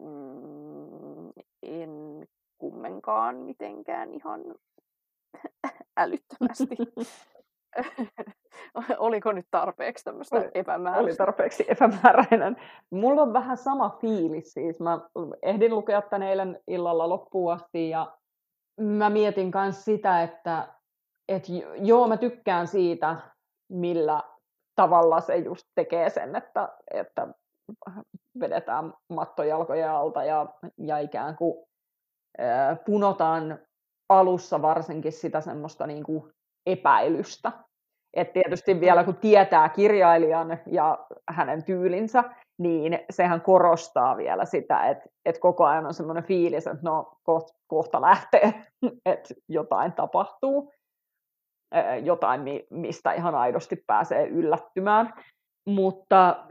mm, 0.00 1.32
en 1.62 2.26
kummenkaan 2.58 3.36
mitenkään 3.36 4.12
ihan 4.12 4.40
älyttömästi. 5.96 6.76
Oliko 8.98 9.32
nyt 9.32 9.46
tarpeeksi 9.50 10.04
tämmöistä 10.04 10.50
epämääräistä? 10.54 11.04
Oli 11.04 11.16
tarpeeksi 11.16 11.64
epämääräinen. 11.68 12.56
Mulla 12.90 13.22
on 13.22 13.32
vähän 13.32 13.56
sama 13.56 13.98
fiilis 14.00 14.52
siis. 14.52 14.80
Mä 14.80 15.00
ehdin 15.42 15.74
lukea 15.74 16.02
tän 16.02 16.22
eilen 16.22 16.60
illalla 16.68 17.08
loppuun 17.08 17.52
asti 17.52 17.90
ja 17.90 18.16
mä 18.80 19.10
mietin 19.10 19.50
myös 19.54 19.84
sitä, 19.84 20.22
että 20.22 20.68
et 21.28 21.44
joo, 21.78 22.08
mä 22.08 22.16
tykkään 22.16 22.66
siitä, 22.66 23.16
millä 23.72 24.22
tavalla 24.76 25.20
se 25.20 25.36
just 25.36 25.66
tekee 25.74 26.10
sen, 26.10 26.36
että, 26.36 26.68
että 26.90 27.28
vedetään 28.40 28.94
mattojalkojen 29.08 29.90
alta 29.90 30.24
ja, 30.24 30.46
ja 30.78 30.98
ikään 30.98 31.36
kuin 31.36 31.66
ää, 32.38 32.76
punotaan 32.86 33.58
alussa 34.08 34.62
varsinkin 34.62 35.12
sitä 35.12 35.40
semmoista 35.40 35.86
niin 35.86 36.04
kuin 36.04 36.32
epäilystä. 36.66 37.52
Et 38.16 38.32
tietysti 38.32 38.80
vielä 38.80 39.04
kun 39.04 39.16
tietää 39.16 39.68
kirjailijan 39.68 40.58
ja 40.66 40.98
hänen 41.28 41.64
tyylinsä, 41.64 42.24
niin 42.58 42.98
sehän 43.10 43.40
korostaa 43.40 44.16
vielä 44.16 44.44
sitä, 44.44 44.86
että, 44.86 45.04
että 45.24 45.40
koko 45.40 45.64
ajan 45.64 45.86
on 45.86 45.94
semmoinen 45.94 46.24
fiilis, 46.24 46.66
että 46.66 46.82
no 46.82 47.18
kohta 47.66 48.00
lähtee, 48.00 48.54
että 49.06 49.34
jotain 49.48 49.92
tapahtuu, 49.92 50.72
jotain 52.02 52.40
mistä 52.70 53.12
ihan 53.12 53.34
aidosti 53.34 53.84
pääsee 53.86 54.28
yllättymään. 54.28 55.14
Mutta 55.68 56.46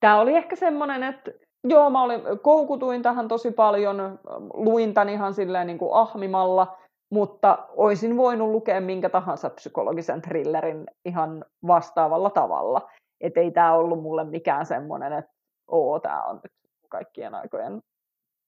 tämä 0.00 0.20
oli 0.20 0.36
ehkä 0.36 0.56
semmoinen, 0.56 1.02
että 1.02 1.30
joo, 1.64 1.90
mä 1.90 2.02
olin, 2.02 2.20
koukutuin 2.42 3.02
tähän 3.02 3.28
tosi 3.28 3.50
paljon, 3.50 4.18
luin 4.54 4.94
tämän 4.94 5.08
ihan 5.08 5.34
silleen 5.34 5.66
niin 5.66 5.78
kuin 5.78 5.94
ahmimalla, 5.94 6.76
mutta 7.10 7.68
olisin 7.76 8.16
voinut 8.16 8.50
lukea 8.50 8.80
minkä 8.80 9.08
tahansa 9.08 9.50
psykologisen 9.50 10.22
thrillerin 10.22 10.86
ihan 11.04 11.44
vastaavalla 11.66 12.30
tavalla. 12.30 12.90
Että 13.20 13.40
ei 13.40 13.50
tämä 13.50 13.74
ollut 13.74 14.02
mulle 14.02 14.24
mikään 14.24 14.66
semmoinen, 14.66 15.12
että 15.12 15.32
oo, 15.68 16.00
tämä 16.00 16.24
on 16.24 16.40
nyt 16.42 16.52
kaikkien 16.88 17.34
aikojen 17.34 17.82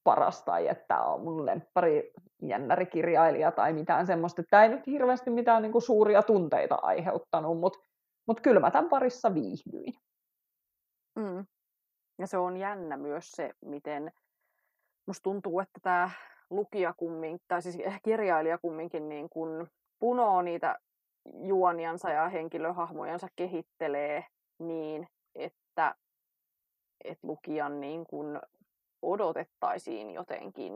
paras 0.04 0.44
tai 0.44 0.68
että 0.68 0.84
tämä 0.88 1.04
on 1.04 1.24
mun 1.24 1.46
lemppari 1.46 2.12
jännärikirjailija 2.42 3.52
tai 3.52 3.72
mitään 3.72 4.06
semmoista. 4.06 4.42
Tämä 4.50 4.62
ei 4.62 4.68
nyt 4.68 4.86
hirveästi 4.86 5.30
mitään 5.30 5.62
niin 5.62 5.72
kuin 5.72 5.82
suuria 5.82 6.22
tunteita 6.22 6.74
aiheuttanut, 6.74 7.60
mutta 7.60 7.78
mut 8.28 8.40
kyllä 8.40 8.60
mä 8.60 8.70
tämän 8.70 8.88
parissa 8.88 9.34
viihdyin. 9.34 9.94
Mm. 11.16 11.46
Ja 12.18 12.26
se 12.26 12.38
on 12.38 12.56
jännä 12.56 12.96
myös 12.96 13.30
se, 13.30 13.50
miten 13.64 14.12
musta 15.06 15.22
tuntuu, 15.22 15.60
että 15.60 15.80
tämä 15.82 16.10
lukija 16.52 16.94
kummin, 16.96 17.38
tai 17.48 17.62
siis 17.62 17.78
kirjailija 18.02 18.58
kumminkin 18.58 19.08
niin 19.08 19.28
kuin 19.28 19.66
punoo 19.98 20.42
niitä 20.42 20.78
juoniansa 21.34 22.10
ja 22.10 22.28
henkilöhahmojansa 22.28 23.28
kehittelee 23.36 24.24
niin, 24.58 25.08
että, 25.34 25.94
että 27.04 27.28
lukijan 27.28 27.80
niin 27.80 28.06
kuin 28.06 28.40
odotettaisiin 29.02 30.10
jotenkin 30.10 30.72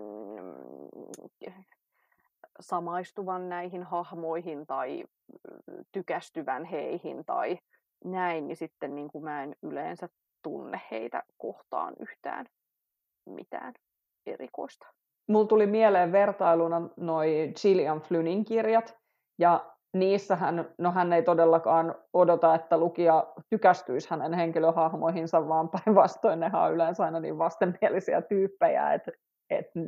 samaistuvan 2.60 3.48
näihin 3.48 3.82
hahmoihin 3.82 4.66
tai 4.66 5.04
tykästyvän 5.92 6.64
heihin 6.64 7.24
tai 7.24 7.58
näin, 8.04 8.46
niin 8.46 8.56
sitten 8.56 8.94
niin 8.94 9.08
kuin 9.08 9.24
mä 9.24 9.42
en 9.42 9.56
yleensä 9.62 10.08
tunne 10.42 10.80
heitä 10.90 11.22
kohtaan 11.38 11.94
yhtään 12.00 12.46
mitään 13.26 13.74
erikoista. 14.26 14.86
Mulla 15.28 15.46
tuli 15.46 15.66
mieleen 15.66 16.12
vertailuna 16.12 16.88
noi 16.96 17.52
Gillian 17.62 18.00
Flynnin 18.00 18.44
kirjat, 18.44 18.96
ja 19.38 19.76
niissähän, 19.94 20.74
no 20.78 20.92
hän 20.92 21.12
ei 21.12 21.22
todellakaan 21.22 21.94
odota, 22.12 22.54
että 22.54 22.78
lukija 22.78 23.26
tykästyisi 23.50 24.10
hänen 24.10 24.34
henkilöhahmoihinsa, 24.34 25.48
vaan 25.48 25.68
päinvastoin 25.68 26.40
ne 26.40 26.50
on 26.54 26.72
yleensä 26.72 27.04
aina 27.04 27.20
niin 27.20 27.38
vastenmielisiä 27.38 28.22
tyyppejä, 28.22 28.92
että, 28.94 29.12
että 29.50 29.80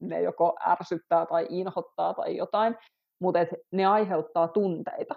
ne 0.00 0.22
joko 0.22 0.56
ärsyttää 0.66 1.26
tai 1.26 1.46
inhottaa 1.50 2.14
tai 2.14 2.36
jotain, 2.36 2.76
mutta 3.20 3.40
että 3.40 3.56
ne 3.72 3.86
aiheuttaa 3.86 4.48
tunteita 4.48 5.14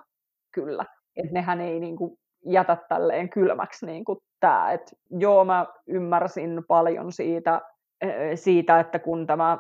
kyllä. 0.54 0.86
Että 1.16 1.34
nehän 1.34 1.62
ei 1.62 1.80
niinku 1.80 2.18
jätä 2.46 2.78
tälleen 2.90 3.30
kylmäksi 3.30 3.86
niin 3.86 4.06
kuin 4.06 4.20
tämä. 4.40 4.72
Et 4.72 4.96
joo, 5.10 5.46
mä 5.46 5.66
ymmärsin 5.88 6.64
paljon 6.68 7.12
siitä, 7.12 7.62
siitä, 8.36 8.80
että 8.80 9.00
kun 9.00 9.28
tämä 9.28 9.58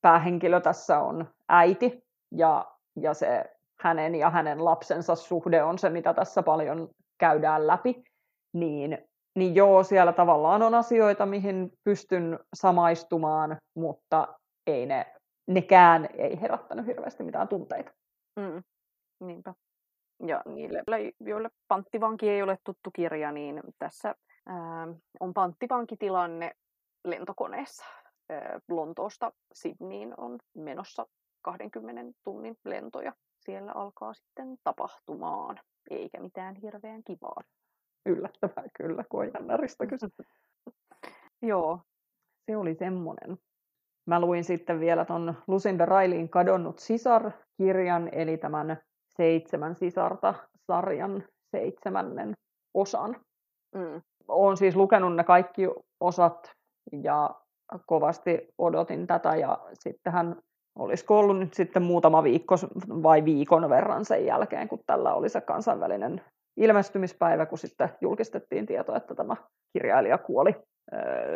päähenkilö 0.00 0.60
tässä 0.60 1.00
on 1.00 1.28
äiti 1.48 2.02
ja, 2.32 2.64
ja 3.00 3.14
se 3.14 3.44
hänen 3.80 4.14
ja 4.14 4.30
hänen 4.30 4.64
lapsensa 4.64 5.14
suhde 5.14 5.62
on 5.62 5.78
se, 5.78 5.90
mitä 5.90 6.14
tässä 6.14 6.42
paljon 6.42 6.88
käydään 7.18 7.66
läpi, 7.66 8.04
niin, 8.52 8.98
niin 9.34 9.54
joo, 9.54 9.82
siellä 9.82 10.12
tavallaan 10.12 10.62
on 10.62 10.74
asioita, 10.74 11.26
mihin 11.26 11.72
pystyn 11.84 12.38
samaistumaan, 12.54 13.56
mutta 13.74 14.28
ei 14.66 14.86
ne, 14.86 15.06
nekään 15.46 16.08
ei 16.18 16.40
herättänyt 16.40 16.86
hirveästi 16.86 17.22
mitään 17.22 17.48
tunteita. 17.48 17.92
Mm, 18.36 18.62
niinpä. 19.20 19.54
Ja 20.26 20.42
niille, 20.46 20.82
joille 21.20 21.50
panttivanki 21.68 22.30
ei 22.30 22.42
ole 22.42 22.58
tuttu 22.64 22.90
kirja, 22.90 23.32
niin 23.32 23.62
tässä 23.78 24.14
ää, 24.46 24.88
on 25.20 25.34
panttivankitilanne 25.34 26.50
lentokoneessa. 27.04 27.84
Lontoosta 28.68 29.32
Sydneyin 29.54 30.14
on 30.16 30.38
menossa 30.54 31.06
20 31.42 32.18
tunnin 32.24 32.56
lentoja. 32.64 33.12
Siellä 33.40 33.72
alkaa 33.72 34.14
sitten 34.14 34.56
tapahtumaan, 34.64 35.60
eikä 35.90 36.20
mitään 36.20 36.54
hirveän 36.54 37.02
kivaa. 37.04 37.40
Yllättävää 38.06 38.64
kyllä, 38.78 39.04
kun 39.08 39.20
on 39.20 39.30
jännäristä 39.34 39.84
Joo. 41.42 41.80
Se 42.46 42.56
oli 42.56 42.74
semmoinen. 42.74 43.38
Mä 44.06 44.20
luin 44.20 44.44
sitten 44.44 44.80
vielä 44.80 45.04
ton 45.04 45.34
Lucinda 45.46 45.86
Railin 45.86 46.28
Kadonnut 46.28 46.78
sisar-kirjan, 46.78 48.08
eli 48.12 48.36
tämän 48.36 48.82
seitsemän 49.16 49.74
sisarta 49.74 50.34
sarjan 50.66 51.24
seitsemännen 51.50 52.36
osan. 52.74 53.16
Mm. 53.74 54.02
Olen 54.28 54.56
siis 54.56 54.76
lukenut 54.76 55.16
ne 55.16 55.24
kaikki 55.24 55.62
osat 56.00 56.52
ja 56.92 57.30
kovasti 57.86 58.48
odotin 58.58 59.06
tätä 59.06 59.36
ja 59.36 59.58
sittenhän 59.74 60.36
olisiko 60.78 61.18
ollut 61.18 61.38
nyt 61.38 61.54
sitten 61.54 61.82
muutama 61.82 62.22
viikko 62.22 62.54
vai 63.02 63.24
viikon 63.24 63.70
verran 63.70 64.04
sen 64.04 64.26
jälkeen, 64.26 64.68
kun 64.68 64.80
tällä 64.86 65.14
oli 65.14 65.28
se 65.28 65.40
kansainvälinen 65.40 66.22
ilmestymispäivä, 66.56 67.46
kun 67.46 67.58
sitten 67.58 67.88
julkistettiin 68.00 68.66
tieto, 68.66 68.96
että 68.96 69.14
tämä 69.14 69.36
kirjailija 69.72 70.18
kuoli 70.18 70.56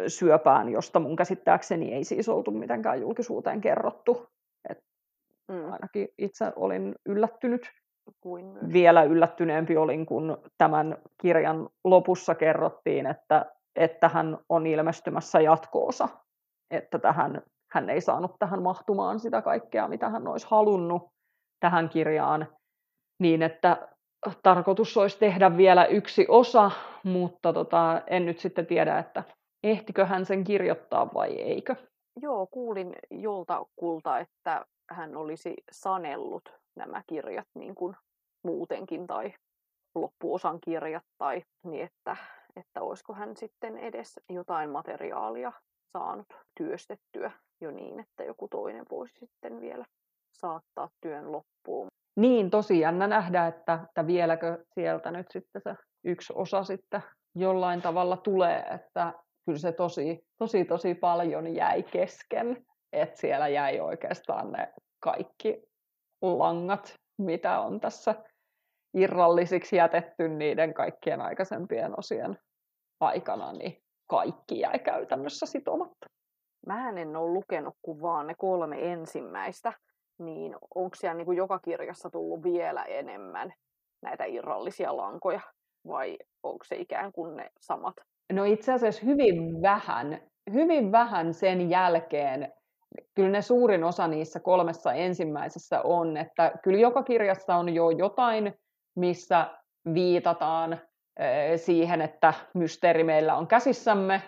syöpään, 0.08 0.68
josta 0.68 1.00
mun 1.00 1.16
käsittääkseni 1.16 1.94
ei 1.94 2.04
siis 2.04 2.28
oltu 2.28 2.50
mitenkään 2.50 3.00
julkisuuteen 3.00 3.60
kerrottu. 3.60 4.26
Et 4.70 4.78
Mm. 5.48 5.72
Ainakin 5.72 6.08
itse 6.18 6.52
olin 6.56 6.94
yllättynyt. 7.06 7.70
Kuin 8.20 8.46
myös. 8.46 8.72
Vielä 8.72 9.02
yllättyneempi 9.02 9.76
olin, 9.76 10.06
kun 10.06 10.38
tämän 10.58 10.98
kirjan 11.22 11.68
lopussa 11.84 12.34
kerrottiin, 12.34 13.06
että, 13.06 13.46
että 13.78 14.08
hän 14.08 14.38
on 14.48 14.66
ilmestymässä 14.66 15.40
jatkoosa. 15.40 16.08
Että 16.70 16.98
tähän, 16.98 17.42
hän 17.72 17.90
ei 17.90 18.00
saanut 18.00 18.36
tähän 18.38 18.62
mahtumaan 18.62 19.20
sitä 19.20 19.42
kaikkea, 19.42 19.88
mitä 19.88 20.08
hän 20.08 20.28
olisi 20.28 20.46
halunnut 20.50 21.02
tähän 21.60 21.88
kirjaan. 21.88 22.46
Niin, 23.22 23.42
että 23.42 23.88
tarkoitus 24.42 24.96
olisi 24.96 25.18
tehdä 25.18 25.56
vielä 25.56 25.86
yksi 25.86 26.26
osa, 26.28 26.70
mutta 27.04 27.52
tota, 27.52 28.02
en 28.06 28.26
nyt 28.26 28.38
sitten 28.38 28.66
tiedä, 28.66 28.98
että 28.98 29.22
ehtikö 29.62 30.06
hän 30.06 30.26
sen 30.26 30.44
kirjoittaa 30.44 31.14
vai 31.14 31.34
eikö. 31.34 31.76
Joo, 32.22 32.46
kuulin 32.46 32.94
jolta 33.10 33.66
kulta, 33.76 34.18
että 34.18 34.64
hän 34.90 35.16
olisi 35.16 35.54
sanellut 35.72 36.42
nämä 36.76 37.02
kirjat 37.06 37.46
niin 37.54 37.74
kuin 37.74 37.96
muutenkin 38.44 39.06
tai 39.06 39.34
loppuosan 39.94 40.60
kirjat 40.60 41.04
tai 41.18 41.42
niin, 41.64 41.84
että, 41.84 42.16
että 42.58 42.82
olisiko 42.82 43.14
hän 43.14 43.36
sitten 43.36 43.78
edes 43.78 44.20
jotain 44.28 44.70
materiaalia 44.70 45.52
saanut 45.92 46.26
työstettyä 46.58 47.30
jo 47.60 47.70
niin, 47.70 48.00
että 48.00 48.24
joku 48.24 48.48
toinen 48.48 48.84
voisi 48.90 49.14
sitten 49.18 49.60
vielä 49.60 49.84
saattaa 50.32 50.88
työn 51.00 51.32
loppuun. 51.32 51.88
Niin, 52.16 52.50
tosi 52.50 52.80
jännä 52.80 53.06
nähdä, 53.06 53.46
että, 53.46 53.78
että 53.88 54.06
vieläkö 54.06 54.64
sieltä 54.74 55.10
nyt 55.10 55.26
sitten 55.30 55.62
se 55.62 55.74
yksi 56.04 56.32
osa 56.36 56.64
sitten 56.64 57.02
jollain 57.34 57.82
tavalla 57.82 58.16
tulee, 58.16 58.58
että 58.58 59.12
kyllä 59.44 59.58
se 59.58 59.72
tosi, 59.72 60.20
tosi, 60.38 60.64
tosi 60.64 60.94
paljon 60.94 61.54
jäi 61.54 61.82
kesken, 61.82 62.66
että 62.92 63.20
siellä 63.20 63.48
jäi 63.48 63.80
oikeastaan 63.80 64.52
ne 64.52 64.72
kaikki 65.00 65.62
langat, 66.22 66.94
mitä 67.18 67.60
on 67.60 67.80
tässä 67.80 68.14
irrallisiksi 68.94 69.76
jätetty 69.76 70.28
niiden 70.28 70.74
kaikkien 70.74 71.20
aikaisempien 71.20 71.98
osien 71.98 72.38
aikana, 73.00 73.52
niin 73.52 73.82
kaikki 74.06 74.60
jäi 74.60 74.78
käytännössä 74.78 75.46
sitomatta. 75.46 76.06
Mä 76.66 76.88
en 76.88 77.16
ole 77.16 77.32
lukenut 77.32 77.74
kuin 77.82 78.02
vaan 78.02 78.26
ne 78.26 78.34
kolme 78.38 78.92
ensimmäistä, 78.92 79.72
niin 80.18 80.56
onko 80.74 80.96
siellä 80.96 81.14
niin 81.14 81.26
kuin 81.26 81.38
joka 81.38 81.58
kirjassa 81.58 82.10
tullut 82.10 82.42
vielä 82.42 82.84
enemmän 82.84 83.52
näitä 84.02 84.24
irrallisia 84.24 84.96
lankoja, 84.96 85.40
vai 85.88 86.18
onko 86.42 86.64
se 86.64 86.76
ikään 86.76 87.12
kuin 87.12 87.36
ne 87.36 87.50
samat? 87.60 87.94
No 88.32 88.44
itse 88.44 88.72
asiassa 88.72 89.06
hyvin 89.06 89.62
vähän, 89.62 90.20
hyvin 90.52 90.92
vähän 90.92 91.34
sen 91.34 91.70
jälkeen, 91.70 92.52
kyllä 93.14 93.30
ne 93.30 93.42
suurin 93.42 93.84
osa 93.84 94.08
niissä 94.08 94.40
kolmessa 94.40 94.92
ensimmäisessä 94.92 95.82
on, 95.82 96.16
että 96.16 96.52
kyllä 96.62 96.78
joka 96.78 97.02
kirjassa 97.02 97.56
on 97.56 97.74
jo 97.74 97.90
jotain, 97.90 98.54
missä 98.96 99.50
viitataan 99.94 100.80
siihen, 101.56 102.00
että 102.00 102.34
mysteeri 102.54 103.04
meillä 103.04 103.36
on 103.36 103.46
käsissämme, 103.46 104.22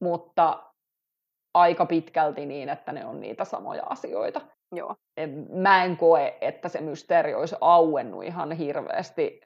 mutta 0.00 0.62
aika 1.54 1.86
pitkälti 1.86 2.46
niin, 2.46 2.68
että 2.68 2.92
ne 2.92 3.06
on 3.06 3.20
niitä 3.20 3.44
samoja 3.44 3.82
asioita. 3.90 4.40
Joo. 4.72 4.94
Mä 5.52 5.84
en 5.84 5.96
koe, 5.96 6.38
että 6.40 6.68
se 6.68 6.80
mysteeri 6.80 7.34
olisi 7.34 7.56
auennut 7.60 8.24
ihan 8.24 8.52
hirveästi 8.52 9.40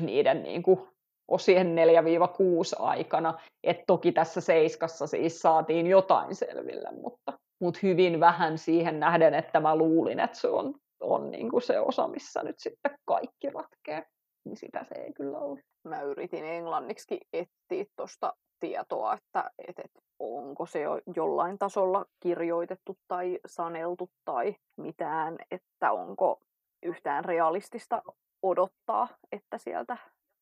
niiden 0.00 0.42
niin 0.42 0.62
kuin 0.62 0.88
osien 1.28 1.66
4-6 1.66 2.82
aikana. 2.82 3.38
Et 3.64 3.80
toki 3.86 4.12
tässä 4.12 4.40
seiskassa 4.40 5.06
siis 5.06 5.40
saatiin 5.40 5.86
jotain 5.86 6.34
selville, 6.34 6.90
mutta, 7.02 7.32
mutta 7.60 7.80
hyvin 7.82 8.20
vähän 8.20 8.58
siihen 8.58 9.00
nähden, 9.00 9.34
että 9.34 9.60
mä 9.60 9.76
luulin, 9.76 10.20
että 10.20 10.38
se 10.38 10.48
on, 10.48 10.74
on 11.00 11.30
niin 11.30 11.50
kuin 11.50 11.62
se 11.62 11.80
osa, 11.80 12.08
missä 12.08 12.42
nyt 12.42 12.58
sitten 12.58 12.98
kaikki 13.04 13.50
ratkee. 13.50 14.06
Niin 14.44 14.56
sitä 14.56 14.84
se 14.84 14.94
ei 14.94 15.12
kyllä 15.12 15.38
ole. 15.38 15.60
Mä 15.88 16.02
yritin 16.02 16.44
englanniksi 16.44 17.20
etsiä 17.32 17.84
tuosta 17.96 18.36
tietoa, 18.60 19.14
että, 19.14 19.50
että, 19.68 19.82
että 19.84 20.00
onko 20.18 20.66
se 20.66 20.80
jo 20.80 21.00
jollain 21.16 21.58
tasolla 21.58 22.06
kirjoitettu 22.20 22.98
tai 23.08 23.38
saneltu 23.46 24.10
tai 24.24 24.56
mitään, 24.76 25.36
että 25.50 25.92
onko 25.92 26.40
yhtään 26.82 27.24
realistista 27.24 28.02
odottaa, 28.42 29.08
että 29.32 29.58
sieltä 29.58 29.96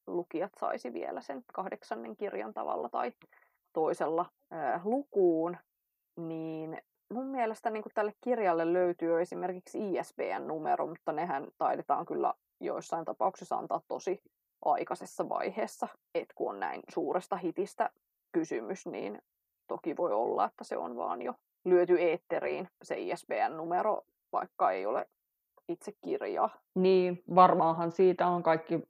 lukijat 0.07 0.53
saisi 0.61 0.93
vielä 0.93 1.21
sen 1.21 1.43
kahdeksannen 1.53 2.17
kirjan 2.17 2.55
tavalla 2.55 2.89
tai 2.89 3.13
toisella 3.73 4.27
ää, 4.51 4.81
lukuun, 4.85 5.57
niin 6.17 6.79
mun 7.13 7.27
mielestä 7.27 7.71
niin 7.71 7.85
tälle 7.95 8.13
kirjalle 8.21 8.73
löytyy 8.73 9.21
esimerkiksi 9.21 9.79
ISBN-numero, 9.93 10.87
mutta 10.87 11.13
nehän 11.13 11.47
taidetaan 11.59 12.07
kyllä 12.07 12.35
joissain 12.61 13.05
tapauksissa 13.05 13.57
antaa 13.57 13.81
tosi 13.89 14.23
aikaisessa 14.65 15.29
vaiheessa, 15.29 15.89
että 16.15 16.35
kun 16.35 16.51
on 16.51 16.61
näin 16.61 16.83
suuresta 16.89 17.37
hitistä 17.37 17.91
kysymys, 18.33 18.87
niin 18.87 19.19
toki 19.69 19.97
voi 19.97 20.13
olla, 20.13 20.45
että 20.45 20.65
se 20.65 20.77
on 20.77 20.97
vaan 20.97 21.23
jo 21.23 21.35
lyöty 21.65 21.97
eetteriin 21.99 22.69
se 22.83 22.95
ISBN-numero, 22.99 24.03
vaikka 24.33 24.71
ei 24.71 24.87
ole 24.87 25.07
itse 25.69 25.93
kirjaa. 26.05 26.51
Niin, 26.75 27.23
varmaanhan 27.35 27.93
siitä 27.93 28.27
on 28.27 28.43
kaikki 28.43 28.83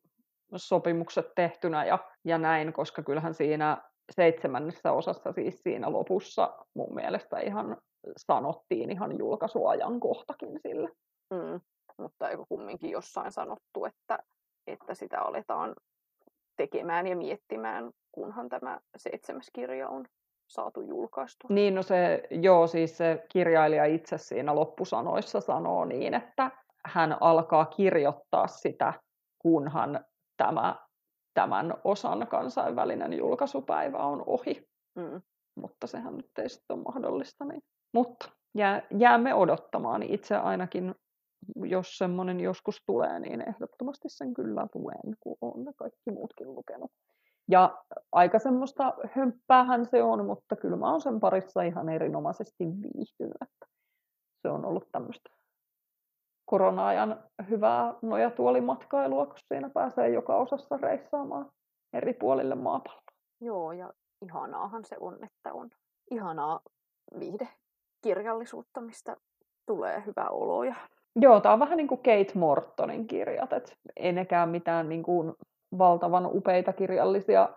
sopimukset 0.57 1.27
tehtynä 1.35 1.85
ja, 1.85 1.99
ja 2.25 2.39
näin, 2.39 2.73
koska 2.73 3.03
kyllähän 3.03 3.35
siinä 3.35 3.83
seitsemännessä 4.11 4.93
osassa 4.93 5.33
siis 5.33 5.63
siinä 5.63 5.93
lopussa 5.93 6.59
mun 6.75 6.95
mielestä 6.95 7.39
ihan 7.39 7.77
sanottiin 8.17 8.91
ihan 8.91 9.19
julkaisuajankohtakin 9.19 10.61
sille. 10.63 10.91
Mm, 11.31 11.61
mutta 11.99 12.29
eikö 12.29 12.45
kumminkin 12.49 12.91
jossain 12.91 13.33
sanottu, 13.33 13.85
että, 13.85 14.19
että 14.67 14.95
sitä 14.95 15.21
aletaan 15.21 15.75
tekemään 16.57 17.07
ja 17.07 17.17
miettimään, 17.17 17.91
kunhan 18.13 18.49
tämä 18.49 18.81
seitsemäs 18.97 19.51
kirja 19.53 19.89
on 19.89 20.05
saatu 20.47 20.81
julkaistu. 20.81 21.47
Niin, 21.51 21.75
no 21.75 21.83
se, 21.83 22.23
joo, 22.31 22.67
siis 22.67 22.97
se 22.99 23.27
kirjailija 23.29 23.85
itse 23.85 24.19
siinä 24.19 24.55
loppusanoissa 24.55 25.41
sanoo 25.41 25.85
niin, 25.85 26.15
että 26.15 26.51
hän 26.87 27.17
alkaa 27.21 27.65
kirjoittaa 27.65 28.47
sitä, 28.47 28.93
kunhan 29.39 30.05
tämä, 30.37 30.77
tämän 31.35 31.75
osan 31.85 32.27
kansainvälinen 32.27 33.13
julkaisupäivä 33.13 33.99
on 33.99 34.23
ohi. 34.27 34.69
Mm. 34.95 35.23
Mutta 35.61 35.87
sehän 35.87 36.17
nyt 36.17 36.31
ei 36.39 36.49
sitten 36.49 36.77
ole 36.77 36.85
mahdollista. 36.85 37.45
Niin. 37.45 37.63
Mutta 37.95 38.31
jää, 38.55 38.83
jäämme 38.99 39.35
odottamaan. 39.35 40.03
Itse 40.03 40.37
ainakin, 40.37 40.95
jos 41.65 41.99
semmoinen 41.99 42.41
joskus 42.41 42.83
tulee, 42.87 43.21
niin 43.21 43.49
ehdottomasti 43.49 44.09
sen 44.09 44.35
kyllä 44.35 44.67
luen, 44.75 45.17
kun 45.21 45.37
on 45.41 45.65
ne 45.65 45.73
kaikki 45.77 46.11
muutkin 46.11 46.55
lukenut. 46.55 46.91
Ja 47.49 47.85
aika 48.13 48.39
semmoista 48.39 48.95
hömppäähän 49.11 49.87
se 49.87 50.03
on, 50.03 50.27
mutta 50.27 50.57
kyllä 50.57 50.77
mä 50.77 50.91
oon 50.91 51.01
sen 51.01 51.21
parissa 51.21 51.63
ihan 51.63 51.89
erinomaisesti 51.89 52.65
viihtynyt. 52.65 53.37
Se 54.43 54.49
on 54.49 54.65
ollut 54.65 54.89
tämmöistä 54.93 55.31
korona-ajan 56.45 57.25
hyvää 57.51 57.95
nojatuolimatkailua, 58.03 59.27
kun 59.27 59.37
siinä 59.49 59.71
pääsee 59.71 60.09
joka 60.09 60.37
osassa 60.37 60.77
reissaamaan 60.77 61.51
eri 61.93 62.15
puolille 62.15 62.55
maapalloa. 62.55 63.03
Joo, 63.41 63.73
ja 63.73 63.93
ihanaahan 64.23 64.85
se 64.85 64.97
on, 65.01 65.25
että 65.25 65.53
on 65.53 65.71
ihanaa 66.11 66.61
viihdekirjallisuutta, 67.19 68.81
mistä 68.81 69.17
tulee 69.67 70.03
hyvä 70.07 70.29
olo. 70.31 70.65
Ja... 70.65 70.75
Joo, 71.17 71.41
tämä 71.41 71.53
on 71.53 71.61
vähän 71.61 71.77
niin 71.77 71.89
kuin 71.89 71.99
Kate 71.99 72.33
Mortonin 72.35 73.07
kirjat, 73.07 73.53
että 73.53 73.73
ei 73.97 74.13
nekään 74.13 74.49
mitään 74.49 74.89
niin 74.89 75.03
kuin 75.03 75.33
valtavan 75.79 76.27
upeita 76.27 76.73
kirjallisia 76.73 77.49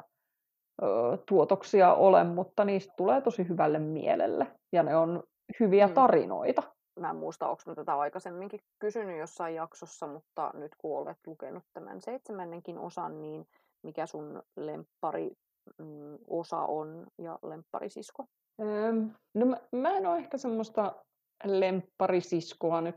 ö, 0.82 0.88
tuotoksia 1.28 1.94
ole, 1.94 2.24
mutta 2.24 2.66
niistä 2.66 2.94
tulee 2.98 3.22
tosi 3.22 3.50
hyvälle 3.50 3.80
mielelle 3.80 4.48
ja 4.74 4.84
ne 4.84 4.96
on 4.96 5.24
hyviä 5.60 5.88
mm. 5.88 5.94
tarinoita. 5.94 6.64
Mä 7.00 7.10
en 7.10 7.16
muista, 7.16 7.50
onko 7.50 7.62
mä 7.66 7.76
tätä 7.76 8.00
aikaisemminkin 8.00 8.60
kysynyt 8.80 9.20
jossain 9.20 9.56
jaksossa, 9.56 10.08
mutta 10.08 10.52
nyt 10.54 10.72
kun 10.78 10.98
olet 10.98 11.18
lukenut 11.28 11.64
tämän 11.74 12.02
seitsemännenkin 12.02 12.78
osan, 12.78 13.22
niin 13.22 13.46
mikä 13.84 14.06
sun 14.06 14.44
lemppari 14.56 15.32
mm, 15.78 16.18
osa 16.28 16.58
on 16.58 17.08
ja 17.18 17.40
lempparisisko? 17.44 18.26
Öö, 18.62 18.94
no 19.34 19.46
mä, 19.46 19.58
mä 19.72 19.98
en 19.98 20.08
ole 20.08 20.18
ehkä 20.18 20.38
semmoista 20.38 20.96
lempparisiskoa 21.44 22.82
nyt, 22.82 22.96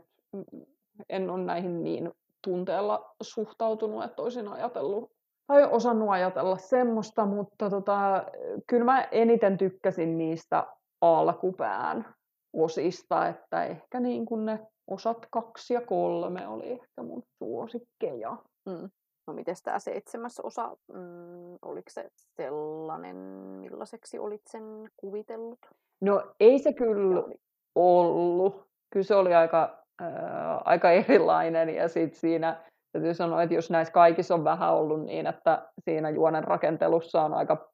en 1.09 1.29
ole 1.29 1.43
näihin 1.43 1.83
niin 1.83 2.11
tunteella 2.43 3.15
suhtautunut, 3.21 4.03
että 4.03 4.21
olisin 4.21 4.47
ajatellut 4.47 5.11
tai 5.47 5.63
osannut 5.71 6.09
ajatella 6.09 6.57
semmoista, 6.57 7.25
mutta 7.25 7.69
tota, 7.69 8.25
kyllä 8.67 8.85
mä 8.85 9.01
eniten 9.11 9.57
tykkäsin 9.57 10.17
niistä 10.17 10.67
alkupään 11.01 12.15
osista, 12.53 13.27
että 13.27 13.65
ehkä 13.65 13.99
niin 13.99 14.25
kuin 14.25 14.45
ne 14.45 14.59
osat 14.87 15.27
kaksi 15.31 15.73
ja 15.73 15.81
kolme 15.81 16.47
oli 16.47 16.71
ehkä 16.71 17.03
mun 17.03 17.23
suosikkeja. 17.37 18.37
Mm. 18.65 18.89
No 19.27 19.33
miten 19.33 19.55
tämä 19.63 19.79
seitsemäs 19.79 20.39
osa, 20.39 20.77
mm, 20.93 21.57
oliko 21.61 21.89
se 21.89 22.09
sellainen, 22.37 23.15
millaiseksi 23.61 24.19
olit 24.19 24.41
sen 24.47 24.63
kuvitellut? 24.97 25.59
No 26.01 26.23
ei 26.39 26.59
se 26.59 26.73
kyllä 26.73 27.23
ollut. 27.75 28.71
Kyllä 28.89 29.03
se 29.03 29.15
oli 29.15 29.33
aika 29.33 29.80
aika 30.65 30.91
erilainen. 31.07 31.69
Ja 31.69 31.87
sitten 31.87 32.19
siinä 32.19 32.63
täytyy 32.91 33.13
sanoa, 33.13 33.43
että 33.43 33.55
jos 33.55 33.69
näissä 33.69 33.93
kaikissa 33.93 34.33
on 34.33 34.43
vähän 34.43 34.73
ollut 34.73 35.05
niin, 35.05 35.27
että 35.27 35.67
siinä 35.83 36.09
juonen 36.09 36.43
rakentelussa 36.43 37.21
on 37.21 37.33
aika 37.33 37.71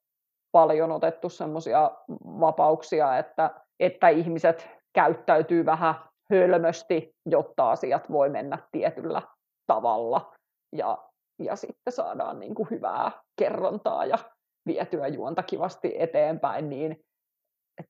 paljon 0.51 0.91
otettu 0.91 1.29
semmoisia 1.29 1.91
vapauksia, 2.23 3.17
että, 3.17 3.51
että 3.79 4.09
ihmiset 4.09 4.69
käyttäytyy 4.93 5.65
vähän 5.65 5.95
hölmösti, 6.31 7.15
jotta 7.25 7.71
asiat 7.71 8.11
voi 8.11 8.29
mennä 8.29 8.57
tietyllä 8.71 9.21
tavalla. 9.67 10.33
Ja, 10.75 10.97
ja 11.39 11.55
sitten 11.55 11.93
saadaan 11.93 12.39
niin 12.39 12.55
kuin 12.55 12.67
hyvää 12.71 13.11
kerrontaa 13.39 14.05
ja 14.05 14.17
vietyä 14.65 15.07
juonta 15.07 15.43
kivasti 15.43 15.95
eteenpäin, 15.99 16.69
niin 16.69 16.99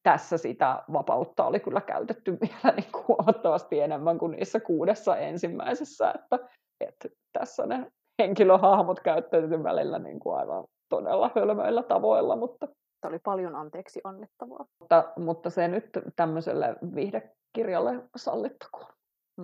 tässä 0.04 0.38
sitä 0.38 0.84
vapautta 0.94 1.46
oli 1.46 1.60
kyllä 1.60 1.82
käytetty 1.82 2.38
vielä 2.42 2.76
niin 2.76 2.92
kuin 2.92 3.06
huomattavasti 3.08 3.80
enemmän 3.80 4.18
kuin 4.18 4.32
niissä 4.32 4.60
kuudessa 4.60 5.18
ensimmäisessä, 5.18 6.14
että, 6.16 6.50
että 6.80 7.10
tässä 7.34 7.66
ne 7.66 7.92
henkilöhahmot 8.22 9.00
käyttäytyy 9.00 9.64
välillä 9.64 10.00
niin 10.00 10.20
kuin 10.20 10.38
aivan 10.38 10.64
todella 10.90 11.32
hölmöillä 11.36 11.84
tavoilla, 11.84 12.36
mutta 12.36 12.68
Tämä 13.02 13.10
oli 13.10 13.20
paljon 13.20 13.56
anteeksi 13.56 14.02
annettavaa. 14.04 14.66
Mutta, 14.80 15.14
mutta 15.18 15.50
se 15.50 15.68
nyt 15.68 15.90
tämmöiselle 16.16 16.76
viihdekirjalle 16.96 18.04
sallittakoon. 18.16 18.94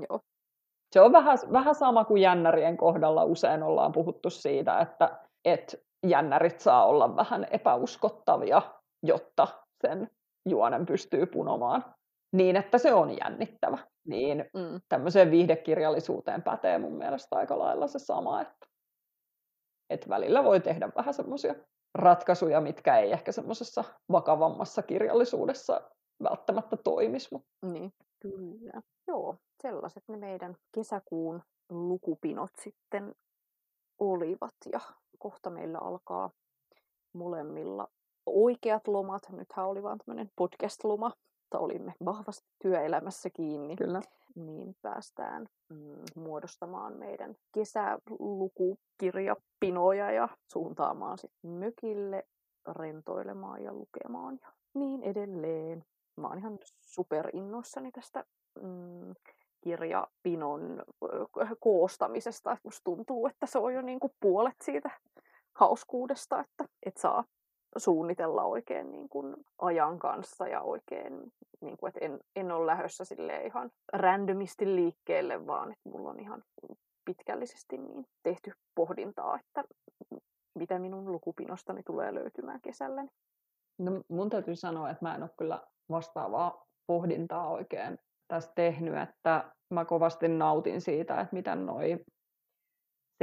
Joo. 0.09 0.19
Se 0.93 1.01
on 1.01 1.11
vähän, 1.11 1.37
vähän 1.51 1.75
sama 1.75 2.05
kuin 2.05 2.21
jännärien 2.21 2.77
kohdalla 2.77 3.23
usein 3.23 3.63
ollaan 3.63 3.91
puhuttu 3.91 4.29
siitä, 4.29 4.79
että, 4.79 5.19
että 5.45 5.77
jännärit 6.07 6.59
saa 6.59 6.85
olla 6.85 7.15
vähän 7.15 7.47
epäuskottavia, 7.51 8.61
jotta 9.03 9.47
sen 9.81 10.09
juonen 10.49 10.85
pystyy 10.85 11.25
punomaan 11.25 11.85
niin, 12.33 12.55
että 12.55 12.77
se 12.77 12.93
on 12.93 13.17
jännittävä. 13.17 13.77
Niin 14.07 14.45
mm. 14.53 14.81
tämmöiseen 14.89 15.31
viihdekirjallisuuteen 15.31 16.41
pätee 16.43 16.77
mun 16.77 16.97
mielestä 16.97 17.35
aika 17.35 17.59
lailla 17.59 17.87
se 17.87 17.99
sama, 17.99 18.41
että, 18.41 18.67
että 19.89 20.09
välillä 20.09 20.43
voi 20.43 20.59
tehdä 20.59 20.89
vähän 20.95 21.13
semmoisia 21.13 21.55
ratkaisuja, 21.95 22.61
mitkä 22.61 22.97
ei 22.97 23.11
ehkä 23.11 23.31
semmoisessa 23.31 23.83
vakavammassa 24.11 24.81
kirjallisuudessa 24.81 25.81
välttämättä 26.23 26.77
toimisi. 26.77 27.27
Mutta... 27.31 27.47
Niin, 27.61 27.93
kyllä. 28.19 28.81
Joo, 29.07 29.37
sellaiset 29.61 30.03
ne 30.07 30.17
meidän 30.17 30.55
kesäkuun 30.75 31.41
lukupinot 31.69 32.51
sitten 32.61 33.15
olivat. 33.99 34.55
Ja 34.71 34.79
kohta 35.19 35.49
meillä 35.49 35.77
alkaa 35.77 36.31
molemmilla 37.13 37.87
oikeat 38.25 38.87
lomat. 38.87 39.29
Nythän 39.29 39.67
oli 39.67 39.83
vain 39.83 39.99
tämmöinen 39.99 40.31
podcast-loma, 40.35 41.11
mutta 41.41 41.59
olimme 41.59 41.93
vahvasti 42.05 42.47
työelämässä 42.61 43.29
kiinni. 43.29 43.75
Kyllä. 43.75 44.01
Niin 44.35 44.75
päästään 44.81 45.45
mm, 45.69 45.95
muodostamaan 46.15 46.97
meidän 46.97 47.35
kesälukukirjapinoja 47.53 50.11
ja 50.11 50.29
suuntaamaan 50.53 51.17
sitten 51.17 51.51
mökille 51.51 52.23
rentoilemaan 52.71 53.63
ja 53.63 53.73
lukemaan 53.73 54.39
ja 54.41 54.51
niin 54.73 55.03
edelleen. 55.03 55.85
Mä 56.17 56.27
oon 56.27 56.37
ihan 56.37 56.59
superinnoissani 56.81 57.91
tästä 57.91 58.25
mm, 58.61 59.13
kirjapinon 59.63 60.83
koostamisesta. 61.59 62.57
Musta 62.63 62.81
tuntuu, 62.83 63.27
että 63.27 63.45
se 63.45 63.57
on 63.57 63.73
jo 63.73 63.81
niin 63.81 63.99
kuin 63.99 64.13
puolet 64.19 64.55
siitä 64.63 64.89
hauskuudesta, 65.55 66.39
että 66.39 66.65
et 66.85 66.97
saa 66.97 67.23
suunnitella 67.77 68.43
oikein 68.43 68.91
niin 68.91 69.09
kuin 69.09 69.35
ajan 69.61 69.99
kanssa 69.99 70.47
ja 70.47 70.61
oikein, 70.61 71.31
niin 71.61 71.77
kuin, 71.77 71.87
että 71.87 72.05
en, 72.05 72.19
en 72.35 72.51
ole 72.51 72.65
lähdössä 72.65 73.05
sille 73.05 73.41
ihan 73.45 73.71
randomisti 73.93 74.75
liikkeelle, 74.75 75.47
vaan 75.47 75.71
että 75.71 75.89
mulla 75.89 76.09
on 76.09 76.19
ihan 76.19 76.43
pitkällisesti 77.05 77.77
niin 77.77 78.05
tehty 78.23 78.51
pohdintaa, 78.75 79.39
että 79.39 79.63
mitä 80.59 80.79
minun 80.79 81.11
lukupinostani 81.11 81.83
tulee 81.83 82.13
löytymään 82.13 82.61
kesällä. 82.61 83.05
No, 83.79 83.91
mun 84.07 84.29
täytyy 84.29 84.55
sanoa, 84.55 84.89
että 84.89 85.05
mä 85.05 85.15
en 85.15 85.23
ole 85.23 85.29
kyllä 85.37 85.61
vastaavaa 85.89 86.65
pohdintaa 86.87 87.49
oikein 87.49 87.97
tässä 88.27 88.51
tehnyt, 88.55 88.97
että 88.97 89.53
mä 89.69 89.85
kovasti 89.85 90.27
nautin 90.27 90.81
siitä, 90.81 91.21
että 91.21 91.35
miten 91.35 91.65
noi 91.65 91.99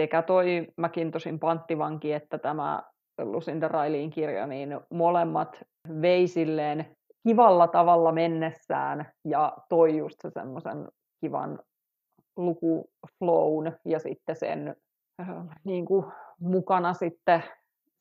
sekä 0.01 0.23
toi 0.23 0.67
Mäkintosin 0.77 1.39
panttivanki 1.39 2.13
että 2.13 2.39
tämä 2.39 2.83
Lucinda 3.25 3.69
Railiin 3.69 4.11
kirja, 4.11 4.47
niin 4.47 4.81
molemmat 4.91 5.63
vei 6.03 6.27
silleen 6.27 6.97
kivalla 7.23 7.69
tavalla 7.69 8.13
mennessään 8.13 9.13
ja 9.25 9.57
toi 9.69 9.97
just 9.97 10.17
se 10.23 10.31
semmoisen 10.31 10.89
kivan 11.21 11.59
lukuflown 12.37 13.73
ja 13.85 13.99
sitten 13.99 14.37
sen 14.37 14.77
äh, 15.21 15.29
niin 15.65 15.85
kuin 15.85 16.07
mukana 16.41 16.95
sitten, 16.95 17.43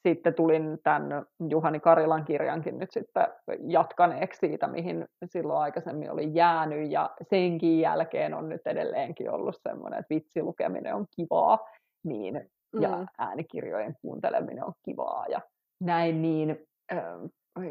sitten 0.08 0.34
tulin 0.34 0.78
tämän 0.84 1.26
Juhani 1.50 1.80
Karilan 1.80 2.26
kirjankin 2.26 2.80
nyt 2.80 2.92
sitten 2.92 3.28
jatkaneeksi 3.68 4.40
siitä, 4.40 4.68
mihin 4.68 5.06
silloin 5.26 5.60
aikaisemmin 5.60 6.12
oli 6.12 6.34
jäänyt 6.34 6.92
ja 6.92 7.10
senkin 7.30 7.80
jälkeen 7.80 8.34
on 8.34 8.50
nyt 8.50 8.62
edelleenkin 8.66 9.32
ollut 9.32 9.56
semmoinen, 9.70 10.00
että 10.00 10.16
vitsilukeminen 10.16 10.96
on 10.96 11.06
kivaa, 11.16 11.60
niin 12.04 12.50
ja 12.82 12.98
mm. 12.98 13.06
äänikirjojen 13.18 13.96
kuunteleminen 14.02 14.66
on 14.66 14.74
kivaa 14.86 15.26
ja 15.28 15.42
näin, 15.80 16.22
niin 16.22 16.58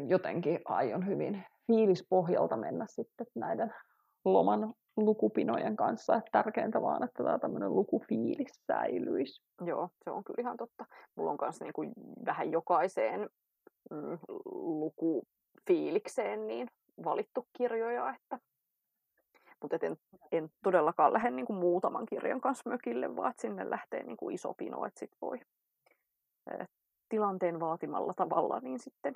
jotenkin 0.07 0.59
aion 0.65 1.07
hyvin 1.07 1.43
fiilispohjalta 1.67 2.57
mennä 2.57 2.85
sitten 2.87 3.27
näiden 3.35 3.73
loman 4.25 4.73
lukupinojen 4.97 5.75
kanssa, 5.75 6.15
että 6.15 6.29
tärkeintä 6.31 6.81
vaan, 6.81 7.03
että 7.03 7.23
tämä 7.23 7.39
tämmöinen 7.39 7.75
lukufiilis 7.75 8.51
säilyisi. 8.67 9.41
Joo, 9.65 9.89
se 10.03 10.11
on 10.11 10.23
kyllä 10.23 10.41
ihan 10.41 10.57
totta. 10.57 10.85
Mulla 11.15 11.31
on 11.31 11.37
myös 11.41 11.61
niin 11.61 11.73
kuin 11.73 11.91
vähän 12.25 12.51
jokaiseen 12.51 13.29
mm, 13.91 14.17
lukufiilikseen 14.51 16.47
niin 16.47 16.67
valittu 17.03 17.47
kirjoja, 17.57 18.15
että 18.15 18.39
mutta 19.61 19.77
en, 19.81 19.97
en 20.31 20.49
todellakaan 20.63 21.13
lähde 21.13 21.31
niin 21.31 21.45
kuin 21.45 21.59
muutaman 21.59 22.05
kirjan 22.05 22.41
kanssa 22.41 22.69
mökille, 22.69 23.15
vaan 23.15 23.29
että 23.29 23.41
sinne 23.41 23.69
lähtee 23.69 24.03
niin 24.03 24.17
kuin 24.17 24.35
iso 24.35 24.53
pino, 24.53 24.85
että 24.85 24.99
sit 24.99 25.11
voi 25.21 25.39
tilanteen 27.09 27.59
vaatimalla 27.59 28.13
tavalla 28.13 28.59
niin 28.59 28.79
sitten 28.79 29.13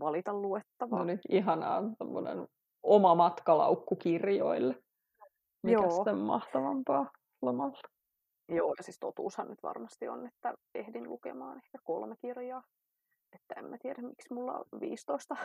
valita 0.00 0.32
luettavaa. 0.32 0.98
No 0.98 1.04
niin, 1.04 1.20
ihanaa, 1.28 1.82
tämmöinen 1.98 2.48
oma 2.82 3.14
matkalaukku 3.14 3.96
kirjoille. 3.96 4.82
Mikä 5.62 5.90
sitten 5.90 6.18
mahtavampaa 6.18 7.10
lomalla? 7.42 7.80
Joo, 8.48 8.74
ja 8.78 8.82
siis 8.82 8.98
totuushan 9.00 9.48
nyt 9.48 9.62
varmasti 9.62 10.08
on, 10.08 10.26
että 10.26 10.54
ehdin 10.74 11.08
lukemaan 11.08 11.56
ehkä 11.56 11.78
kolme 11.84 12.16
kirjaa. 12.20 12.62
Että 13.32 13.54
en 13.56 13.64
mä 13.64 13.76
tiedä, 13.78 14.02
miksi 14.02 14.34
mulla 14.34 14.52
on 14.52 14.80
15 14.80 15.36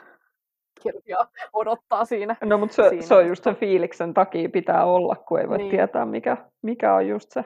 kirjaa 0.83 1.27
odottaa 1.53 2.05
siinä. 2.05 2.35
No 2.43 2.57
mutta 2.57 2.75
se, 2.75 2.89
siinä. 2.89 3.05
se 3.05 3.15
on 3.15 3.27
just 3.27 3.43
sen 3.43 3.55
fiiliksen 3.55 4.13
takia 4.13 4.49
pitää 4.49 4.85
olla, 4.85 5.15
kun 5.15 5.39
ei 5.39 5.49
voi 5.49 5.57
niin. 5.57 5.71
tietää, 5.71 6.05
mikä, 6.05 6.37
mikä 6.61 6.95
on 6.95 7.07
just 7.07 7.31
se, 7.31 7.43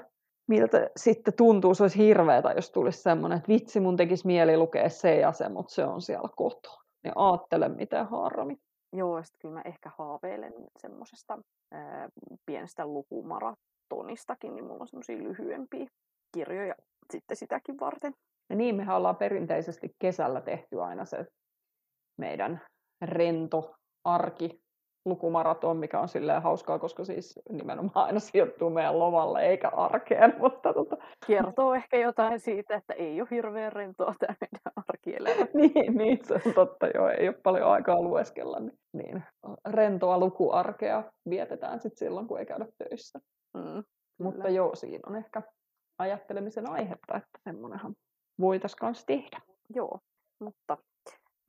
miltä 0.48 0.90
sitten 0.98 1.34
tuntuu. 1.38 1.74
Se 1.74 1.84
olisi 1.84 1.98
hirveetä, 1.98 2.52
jos 2.52 2.72
tulisi 2.72 3.02
semmoinen, 3.02 3.38
että 3.38 3.48
vitsi, 3.48 3.80
mun 3.80 3.98
tekisi 3.98 4.28
mieli 4.28 4.58
lukea 4.58 4.90
se 4.90 5.16
ja 5.16 5.32
se, 5.32 5.50
mutta 5.50 5.74
se 5.74 5.86
on 5.86 6.02
siellä 6.02 6.30
kotona. 6.36 6.84
Niin 7.04 7.14
aattele, 7.16 7.70
miten 7.70 8.06
harmi. 8.06 8.58
Joo, 8.94 9.18
ja 9.18 9.24
sitten 9.24 9.40
kyllä 9.42 9.56
mä 9.56 9.62
ehkä 9.66 9.92
haaveilen 9.98 10.54
semmoisesta 10.78 11.40
pienestä 12.46 12.86
lukumaratonistakin, 12.86 14.56
niin 14.56 14.66
mulla 14.66 14.82
on 14.82 14.88
semmoisia 14.88 15.18
lyhyempiä 15.18 15.86
kirjoja 16.34 16.76
sitten 17.14 17.38
sitäkin 17.38 17.80
varten. 17.80 18.14
Ja 18.50 18.56
niin, 18.56 18.76
mehän 18.76 18.98
ollaan 18.98 19.16
perinteisesti 19.16 19.96
kesällä 20.00 20.42
tehty 20.42 20.82
aina 20.82 21.06
se 21.06 21.26
meidän 22.18 22.62
rento 23.02 23.76
arki 24.04 24.62
lukumaraton, 25.06 25.78
mikä 25.78 26.00
on 26.00 26.08
silleen 26.10 26.42
hauskaa, 26.42 26.80
koska 26.80 27.06
siis 27.06 27.40
nimenomaan 27.50 28.06
aina 28.06 28.20
sijoittuu 28.20 28.70
meidän 28.70 29.00
lomalle 29.00 29.42
eikä 29.42 29.68
arkeen. 29.68 30.34
Mutta 30.42 30.74
tota... 30.74 30.98
Kertoo 31.28 31.74
ehkä 31.74 31.98
jotain 31.98 32.40
siitä, 32.40 32.76
että 32.76 32.94
ei 32.94 33.22
ole 33.22 33.28
hirveän 33.32 33.74
rentoa 33.74 34.16
tämä 34.20 34.36
meidän 34.42 34.84
arkielämä. 34.88 35.48
niin, 35.54 35.98
niin, 35.98 36.20
se 36.26 36.34
on 36.46 36.54
totta 36.54 36.88
joo, 36.88 37.10
ei 37.10 37.28
ole 37.28 37.36
paljon 37.44 37.72
aikaa 37.72 38.02
lueskella. 38.02 38.60
Niin, 38.60 38.80
niin 38.94 39.24
rentoa 39.70 40.18
lukuarkea 40.18 41.04
vietetään 41.30 41.82
sitten 41.82 41.98
silloin, 41.98 42.28
kun 42.28 42.40
ei 42.40 42.46
käydä 42.46 42.66
töissä. 42.78 43.20
Mm, 43.54 43.84
mutta 44.20 44.50
joo, 44.50 44.76
siinä 44.76 45.04
on 45.08 45.16
ehkä 45.16 45.42
ajattelemisen 46.00 46.70
aihetta, 46.70 47.18
että 47.18 47.40
semmoinenhan 47.44 47.96
voitaisiin 48.40 48.80
kanssa 48.80 49.06
tehdä. 49.06 49.42
Joo, 49.76 50.00
mutta 50.40 50.78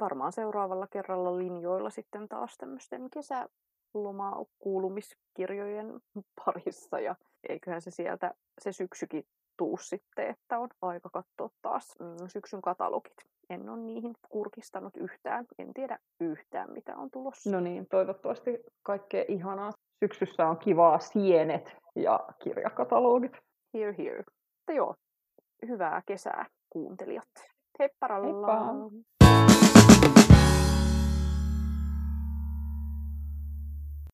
varmaan 0.01 0.33
seuraavalla 0.33 0.87
kerralla 0.87 1.39
linjoilla 1.39 1.91
sitten 1.91 2.29
taas 2.29 2.57
tämmöisten 2.57 3.09
kesälomakuulumiskirjojen 3.11 6.01
parissa 6.45 7.01
ja 7.01 7.17
eiköhän 7.49 7.83
se 7.83 7.91
sieltä 7.91 8.35
se 8.61 8.73
syksykin 8.73 9.25
tuu 9.57 9.77
sitten, 9.77 10.27
että 10.27 10.59
on 10.59 10.69
aika 10.83 11.11
katsoa 11.13 11.51
taas 11.63 11.95
mm, 12.01 12.17
syksyn 12.27 12.63
katalogit. 12.63 13.17
En 13.51 13.69
ole 13.69 13.81
niihin 13.81 14.15
kurkistanut 14.29 14.97
yhtään, 14.97 15.47
en 15.59 15.75
tiedä 15.75 15.99
yhtään 16.21 16.73
mitä 16.73 16.97
on 16.97 17.11
tulossa. 17.11 17.51
No 17.51 17.61
niin, 17.61 17.87
toivottavasti 17.91 18.59
kaikkea 18.83 19.25
ihanaa 19.29 19.73
syksyssä 20.05 20.47
on 20.47 20.59
kivaa 20.59 20.99
sienet 20.99 21.77
ja 21.97 22.21
kirjakatalogit. 22.43 23.33
Here, 23.75 23.95
here. 23.99 24.19
Mutta 24.19 24.73
joo, 24.73 24.95
hyvää 25.69 26.03
kesää 26.07 26.47
kuuntelijat. 26.71 27.29
Heipparalla! 27.79 28.75
Heippa! 29.25 29.80